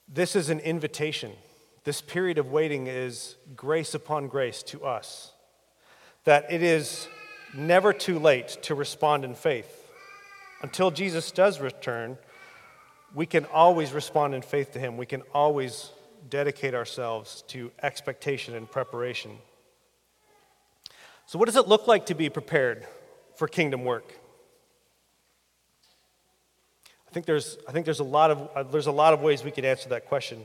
This 0.07 0.35
is 0.35 0.49
an 0.49 0.59
invitation. 0.59 1.31
This 1.83 2.01
period 2.01 2.37
of 2.37 2.51
waiting 2.51 2.87
is 2.87 3.35
grace 3.55 3.93
upon 3.93 4.27
grace 4.27 4.63
to 4.63 4.85
us. 4.85 5.33
That 6.23 6.51
it 6.51 6.61
is 6.61 7.07
never 7.53 7.93
too 7.93 8.19
late 8.19 8.57
to 8.63 8.75
respond 8.75 9.25
in 9.25 9.35
faith. 9.35 9.83
Until 10.61 10.91
Jesus 10.91 11.31
does 11.31 11.59
return, 11.59 12.17
we 13.13 13.25
can 13.25 13.45
always 13.45 13.93
respond 13.93 14.35
in 14.35 14.41
faith 14.41 14.73
to 14.73 14.79
Him. 14.79 14.97
We 14.97 15.05
can 15.05 15.21
always 15.33 15.91
dedicate 16.29 16.73
ourselves 16.73 17.43
to 17.49 17.71
expectation 17.81 18.55
and 18.55 18.69
preparation. 18.69 19.37
So, 21.25 21.37
what 21.37 21.45
does 21.45 21.55
it 21.55 21.67
look 21.67 21.87
like 21.87 22.07
to 22.07 22.15
be 22.15 22.29
prepared 22.29 22.85
for 23.35 23.47
kingdom 23.47 23.85
work? 23.85 24.13
I 27.07 27.13
think 27.13 27.25
there's, 27.25 27.57
I 27.67 27.71
think 27.71 27.85
there's, 27.85 27.99
a, 27.99 28.05
lot 28.05 28.31
of, 28.31 28.49
uh, 28.55 28.63
there's 28.63 28.87
a 28.87 28.91
lot 28.91 29.13
of 29.13 29.21
ways 29.21 29.43
we 29.43 29.51
could 29.51 29.65
answer 29.65 29.89
that 29.89 30.05
question. 30.05 30.43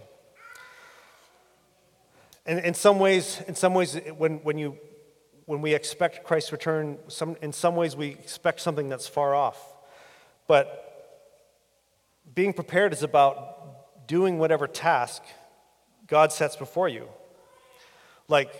And 2.47 2.59
in 2.61 2.75
some 2.75 2.99
ways, 2.99 3.41
in 3.47 3.55
some 3.55 3.75
ways 3.75 3.99
when, 4.17 4.39
when, 4.39 4.59
you, 4.59 4.79
when 5.47 5.61
we 5.61 5.75
expect 5.75 6.25
Christ's 6.25 6.53
return, 6.53 6.99
some, 7.09 7.37
in 7.43 7.53
some 7.53 7.77
ways 7.77 7.97
we 7.97 8.09
expect 8.09 8.61
something 8.61 8.89
that's 8.89 9.09
far 9.09 9.35
off. 9.35 9.59
But 10.47 10.89
being 12.35 12.53
prepared 12.53 12.93
is 12.93 13.03
about 13.03 14.07
doing 14.07 14.39
whatever 14.39 14.67
task 14.67 15.23
God 16.07 16.33
sets 16.33 16.57
before 16.57 16.89
you. 16.89 17.09
Like 18.29 18.53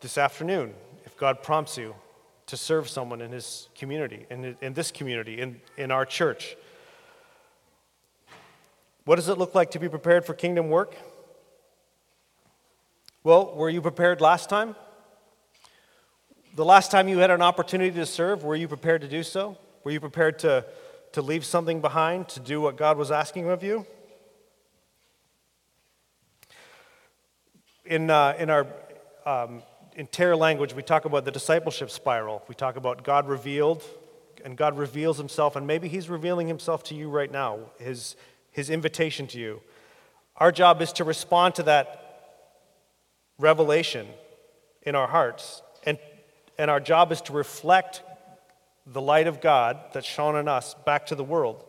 this 0.00 0.18
afternoon, 0.18 0.74
if 1.04 1.16
God 1.16 1.42
prompts 1.42 1.78
you 1.78 1.94
to 2.46 2.56
serve 2.56 2.88
someone 2.88 3.20
in 3.20 3.32
his 3.32 3.68
community, 3.74 4.26
in, 4.30 4.56
in 4.60 4.74
this 4.74 4.92
community, 4.92 5.40
in, 5.40 5.60
in 5.76 5.90
our 5.90 6.04
church, 6.04 6.56
what 9.04 9.16
does 9.16 9.28
it 9.28 9.38
look 9.38 9.54
like 9.54 9.70
to 9.72 9.78
be 9.78 9.88
prepared 9.88 10.24
for 10.24 10.34
kingdom 10.34 10.68
work? 10.68 10.96
Well, 13.24 13.54
were 13.54 13.70
you 13.70 13.80
prepared 13.80 14.20
last 14.20 14.48
time? 14.48 14.76
The 16.56 16.64
last 16.64 16.90
time 16.90 17.06
you 17.06 17.18
had 17.18 17.30
an 17.30 17.42
opportunity 17.42 17.90
to 17.96 18.06
serve, 18.06 18.42
were 18.42 18.56
you 18.56 18.66
prepared 18.66 19.02
to 19.02 19.08
do 19.08 19.22
so? 19.22 19.58
Were 19.84 19.90
you 19.90 20.00
prepared 20.00 20.38
to 20.38 20.64
to 21.12 21.20
leave 21.20 21.44
something 21.44 21.82
behind 21.82 22.30
to 22.30 22.40
do 22.40 22.62
what 22.62 22.78
God 22.78 22.96
was 22.96 23.10
asking 23.10 23.50
of 23.50 23.62
you? 23.62 23.84
In, 27.84 28.08
uh, 28.08 28.36
in 28.38 28.48
our 28.48 28.66
um, 29.26 29.62
in 29.96 30.06
Terra 30.06 30.34
language, 30.34 30.72
we 30.72 30.82
talk 30.82 31.04
about 31.04 31.26
the 31.26 31.30
discipleship 31.30 31.90
spiral. 31.90 32.42
We 32.48 32.54
talk 32.54 32.76
about 32.76 33.04
God 33.04 33.28
revealed, 33.28 33.84
and 34.42 34.56
God 34.56 34.78
reveals 34.78 35.18
himself, 35.18 35.56
and 35.56 35.66
maybe 35.66 35.88
he's 35.88 36.08
revealing 36.08 36.48
himself 36.48 36.82
to 36.84 36.94
you 36.94 37.10
right 37.10 37.30
now, 37.30 37.58
his, 37.78 38.16
his 38.50 38.70
invitation 38.70 39.26
to 39.26 39.38
you. 39.38 39.60
Our 40.38 40.52
job 40.52 40.80
is 40.80 40.90
to 40.94 41.04
respond 41.04 41.54
to 41.56 41.64
that 41.64 42.48
revelation 43.38 44.06
in 44.80 44.94
our 44.94 45.08
hearts, 45.08 45.60
and, 46.58 46.70
our 46.70 46.80
job 46.80 47.12
is 47.12 47.20
to 47.22 47.32
reflect 47.32 48.02
the 48.86 49.00
light 49.00 49.26
of 49.26 49.40
God 49.40 49.78
that's 49.92 50.06
shone 50.06 50.36
on 50.36 50.48
us 50.48 50.74
back 50.84 51.06
to 51.06 51.14
the 51.14 51.24
world. 51.24 51.64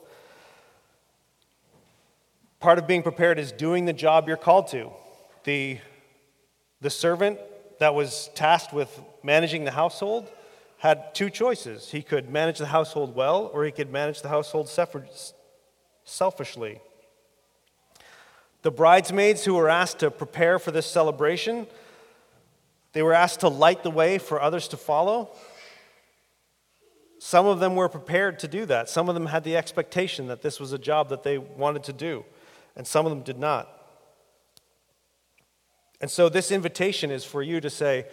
Part 2.59 2.79
of 2.79 2.87
being 2.87 3.03
prepared 3.03 3.39
is 3.39 3.51
doing 3.51 3.85
the 3.85 3.93
job 3.93 4.27
you're 4.27 4.37
called 4.37 4.67
to. 4.69 4.91
The, 5.43 5.79
the 6.81 6.89
servant 6.89 7.39
that 7.79 7.93
was 7.93 8.29
tasked 8.35 8.73
with 8.73 8.99
managing 9.23 9.63
the 9.63 9.71
household 9.71 10.29
had 10.79 11.13
two 11.15 11.29
choices. 11.29 11.91
He 11.91 12.01
could 12.01 12.29
manage 12.29 12.59
the 12.59 12.67
household 12.67 13.15
well, 13.15 13.49
or 13.53 13.65
he 13.65 13.71
could 13.71 13.91
manage 13.91 14.21
the 14.21 14.29
household 14.29 14.69
selfishly. 16.03 16.81
The 18.61 18.71
bridesmaids 18.71 19.45
who 19.45 19.55
were 19.55 19.69
asked 19.69 19.99
to 19.99 20.11
prepare 20.11 20.59
for 20.59 20.71
this 20.71 20.85
celebration, 20.85 21.67
they 22.93 23.01
were 23.01 23.13
asked 23.13 23.41
to 23.41 23.47
light 23.47 23.83
the 23.83 23.91
way 23.91 24.17
for 24.17 24.41
others 24.41 24.67
to 24.69 24.77
follow. 24.77 25.29
Some 27.19 27.45
of 27.45 27.59
them 27.59 27.75
were 27.75 27.89
prepared 27.89 28.39
to 28.39 28.47
do 28.47 28.65
that. 28.65 28.89
Some 28.89 29.09
of 29.09 29.15
them 29.15 29.25
had 29.25 29.43
the 29.43 29.57
expectation 29.57 30.27
that 30.27 30.41
this 30.41 30.59
was 30.59 30.73
a 30.73 30.77
job 30.77 31.09
that 31.09 31.23
they 31.23 31.37
wanted 31.37 31.83
to 31.85 31.93
do, 31.93 32.23
and 32.75 32.85
some 32.85 33.05
of 33.05 33.11
them 33.11 33.21
did 33.21 33.39
not. 33.39 33.69
And 35.99 36.11
so, 36.11 36.29
this 36.29 36.51
invitation 36.51 37.09
is 37.09 37.25
for 37.25 37.41
you 37.41 37.59
to 37.59 37.69
say, 37.69 38.05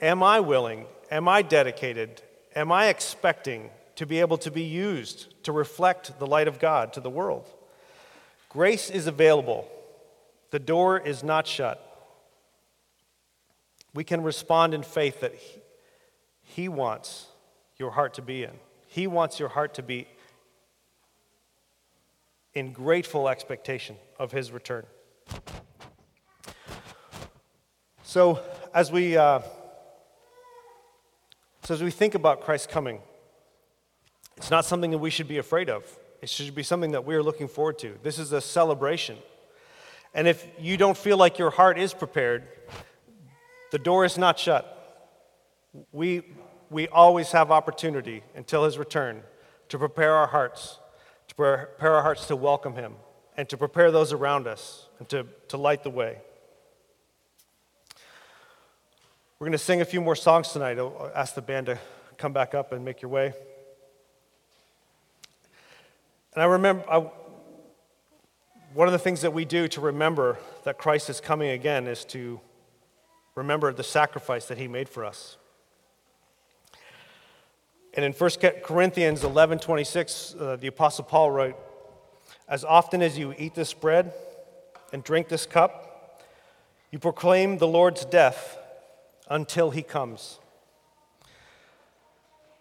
Am 0.00 0.22
I 0.22 0.40
willing? 0.40 0.86
Am 1.10 1.28
I 1.28 1.42
dedicated? 1.42 2.22
Am 2.54 2.70
I 2.70 2.86
expecting 2.86 3.70
to 3.96 4.06
be 4.06 4.20
able 4.20 4.38
to 4.38 4.50
be 4.50 4.62
used 4.62 5.42
to 5.44 5.52
reflect 5.52 6.18
the 6.18 6.26
light 6.26 6.48
of 6.48 6.58
God 6.58 6.92
to 6.92 7.00
the 7.00 7.10
world? 7.10 7.48
Grace 8.48 8.88
is 8.88 9.06
available, 9.08 9.68
the 10.50 10.60
door 10.60 10.98
is 10.98 11.24
not 11.24 11.46
shut. 11.46 11.93
We 13.94 14.04
can 14.04 14.22
respond 14.22 14.74
in 14.74 14.82
faith 14.82 15.20
that 15.20 15.34
He 16.42 16.68
wants 16.68 17.26
your 17.76 17.92
heart 17.92 18.14
to 18.14 18.22
be 18.22 18.44
in. 18.44 18.52
He 18.86 19.06
wants 19.06 19.40
your 19.40 19.48
heart 19.48 19.74
to 19.74 19.82
be 19.82 20.06
in 22.54 22.72
grateful 22.72 23.28
expectation 23.28 23.96
of 24.18 24.32
his 24.32 24.52
return. 24.52 24.86
So, 28.02 28.40
as 28.72 28.92
we, 28.92 29.16
uh, 29.16 29.40
so 31.64 31.74
as 31.74 31.82
we 31.82 31.90
think 31.90 32.14
about 32.14 32.42
Christ's 32.42 32.68
coming, 32.68 33.00
it's 34.36 34.50
not 34.50 34.64
something 34.64 34.92
that 34.92 34.98
we 34.98 35.10
should 35.10 35.28
be 35.28 35.38
afraid 35.38 35.68
of. 35.68 35.84
It 36.22 36.28
should 36.28 36.54
be 36.54 36.62
something 36.62 36.92
that 36.92 37.04
we 37.04 37.14
are 37.16 37.22
looking 37.22 37.48
forward 37.48 37.78
to. 37.80 37.98
This 38.02 38.18
is 38.18 38.32
a 38.32 38.40
celebration. 38.40 39.18
And 40.14 40.28
if 40.28 40.46
you 40.60 40.76
don't 40.76 40.96
feel 40.96 41.16
like 41.16 41.38
your 41.38 41.50
heart 41.50 41.76
is 41.76 41.92
prepared, 41.92 42.46
the 43.74 43.78
door 43.80 44.04
is 44.04 44.16
not 44.16 44.38
shut. 44.38 44.64
We, 45.90 46.22
we 46.70 46.86
always 46.86 47.32
have 47.32 47.50
opportunity 47.50 48.22
until 48.36 48.62
his 48.62 48.78
return 48.78 49.24
to 49.68 49.80
prepare 49.80 50.14
our 50.14 50.28
hearts, 50.28 50.78
to 51.26 51.34
prepare 51.34 51.94
our 51.94 52.02
hearts 52.02 52.28
to 52.28 52.36
welcome 52.36 52.76
him, 52.76 52.94
and 53.36 53.48
to 53.48 53.56
prepare 53.56 53.90
those 53.90 54.12
around 54.12 54.46
us, 54.46 54.86
and 55.00 55.08
to, 55.08 55.26
to 55.48 55.56
light 55.56 55.82
the 55.82 55.90
way. 55.90 56.18
We're 59.40 59.46
going 59.46 59.58
to 59.58 59.58
sing 59.58 59.80
a 59.80 59.84
few 59.84 60.00
more 60.00 60.14
songs 60.14 60.52
tonight. 60.52 60.78
I'll 60.78 61.10
ask 61.12 61.34
the 61.34 61.42
band 61.42 61.66
to 61.66 61.76
come 62.16 62.32
back 62.32 62.54
up 62.54 62.70
and 62.70 62.84
make 62.84 63.02
your 63.02 63.10
way. 63.10 63.32
And 66.34 66.44
I 66.44 66.46
remember, 66.46 66.84
I, 66.88 67.10
one 68.72 68.86
of 68.86 68.92
the 68.92 69.00
things 69.00 69.22
that 69.22 69.32
we 69.32 69.44
do 69.44 69.66
to 69.66 69.80
remember 69.80 70.38
that 70.62 70.78
Christ 70.78 71.10
is 71.10 71.20
coming 71.20 71.50
again 71.50 71.88
is 71.88 72.04
to 72.04 72.40
remember 73.34 73.72
the 73.72 73.84
sacrifice 73.84 74.46
that 74.46 74.58
he 74.58 74.68
made 74.68 74.88
for 74.88 75.04
us. 75.04 75.36
And 77.94 78.04
in 78.04 78.12
1 78.12 78.30
Corinthians 78.64 79.22
11 79.22 79.58
26, 79.60 80.34
uh, 80.38 80.56
the 80.56 80.66
Apostle 80.66 81.04
Paul 81.04 81.30
wrote, 81.30 81.56
As 82.48 82.64
often 82.64 83.02
as 83.02 83.18
you 83.18 83.34
eat 83.38 83.54
this 83.54 83.72
bread 83.72 84.12
and 84.92 85.02
drink 85.02 85.28
this 85.28 85.46
cup, 85.46 86.22
you 86.90 86.98
proclaim 86.98 87.58
the 87.58 87.66
Lord's 87.66 88.04
death 88.04 88.58
until 89.28 89.70
he 89.70 89.82
comes. 89.82 90.38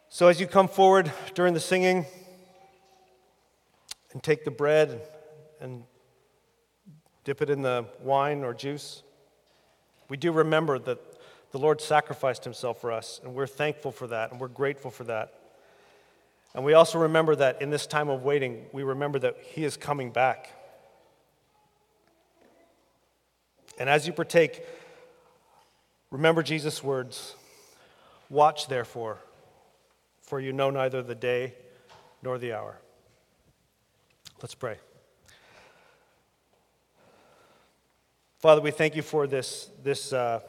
So 0.09 0.27
as 0.27 0.39
you 0.39 0.47
come 0.47 0.67
forward 0.67 1.11
during 1.33 1.53
the 1.53 1.59
singing 1.59 2.05
and 4.11 4.21
take 4.21 4.45
the 4.45 4.51
bread 4.51 5.01
and 5.59 5.83
dip 7.23 7.41
it 7.41 7.49
in 7.49 7.61
the 7.61 7.85
wine 8.01 8.43
or 8.43 8.53
juice, 8.53 9.02
we 10.09 10.17
do 10.17 10.31
remember 10.31 10.79
that 10.79 10.99
the 11.51 11.57
Lord 11.59 11.81
sacrificed 11.81 12.43
himself 12.43 12.81
for 12.81 12.91
us, 12.91 13.21
and 13.23 13.33
we're 13.33 13.47
thankful 13.47 13.91
for 13.91 14.07
that, 14.07 14.31
and 14.31 14.39
we're 14.39 14.47
grateful 14.47 14.91
for 14.91 15.03
that. 15.05 15.33
And 16.55 16.63
we 16.63 16.73
also 16.73 16.99
remember 16.99 17.35
that 17.35 17.61
in 17.61 17.69
this 17.69 17.87
time 17.87 18.09
of 18.09 18.23
waiting, 18.23 18.65
we 18.71 18.83
remember 18.83 19.19
that 19.19 19.37
he 19.41 19.63
is 19.63 19.77
coming 19.77 20.11
back. 20.11 20.49
And 23.79 23.89
as 23.89 24.05
you 24.05 24.13
partake, 24.13 24.63
remember 26.11 26.43
Jesus' 26.43 26.83
words 26.83 27.35
Watch, 28.29 28.67
therefore, 28.67 29.19
for 30.21 30.39
you 30.39 30.53
know 30.53 30.71
neither 30.71 31.03
the 31.03 31.13
day 31.13 31.53
nor 32.23 32.39
the 32.39 32.53
hour. 32.53 32.79
Let's 34.41 34.55
pray. 34.55 34.77
Father, 38.43 38.59
we 38.59 38.71
thank 38.71 38.97
you 38.97 39.01
for 39.01 39.25
this, 39.25 39.69
this, 39.83 40.11
uh, 40.11 40.41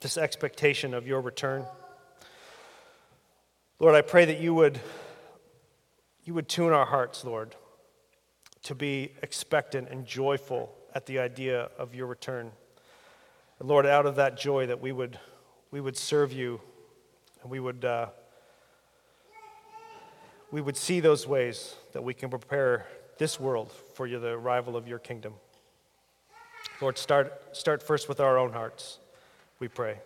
this 0.00 0.18
expectation 0.18 0.94
of 0.94 1.06
your 1.06 1.20
return. 1.20 1.64
Lord, 3.78 3.94
I 3.94 4.00
pray 4.00 4.24
that 4.24 4.40
you 4.40 4.52
would, 4.52 4.80
you 6.24 6.34
would 6.34 6.48
tune 6.48 6.72
our 6.72 6.84
hearts, 6.84 7.24
Lord, 7.24 7.54
to 8.64 8.74
be 8.74 9.12
expectant 9.22 9.90
and 9.90 10.04
joyful 10.04 10.74
at 10.92 11.06
the 11.06 11.20
idea 11.20 11.70
of 11.78 11.94
your 11.94 12.08
return. 12.08 12.50
And 13.60 13.68
Lord, 13.68 13.86
out 13.86 14.06
of 14.06 14.16
that 14.16 14.36
joy, 14.36 14.66
that 14.66 14.80
we 14.80 14.90
would, 14.90 15.16
we 15.70 15.80
would 15.80 15.96
serve 15.96 16.32
you 16.32 16.60
and 17.42 17.50
we 17.52 17.60
would, 17.60 17.84
uh, 17.84 18.06
we 20.50 20.60
would 20.60 20.76
see 20.76 20.98
those 20.98 21.28
ways 21.28 21.76
that 21.92 22.02
we 22.02 22.12
can 22.12 22.28
prepare 22.28 22.88
this 23.18 23.38
world 23.38 23.70
for 23.94 24.08
the 24.08 24.30
arrival 24.30 24.76
of 24.76 24.88
your 24.88 24.98
kingdom. 24.98 25.34
Lord, 26.80 26.96
start, 26.96 27.56
start 27.56 27.82
first 27.82 28.08
with 28.08 28.20
our 28.20 28.38
own 28.38 28.52
hearts, 28.52 28.98
we 29.58 29.68
pray. 29.68 29.98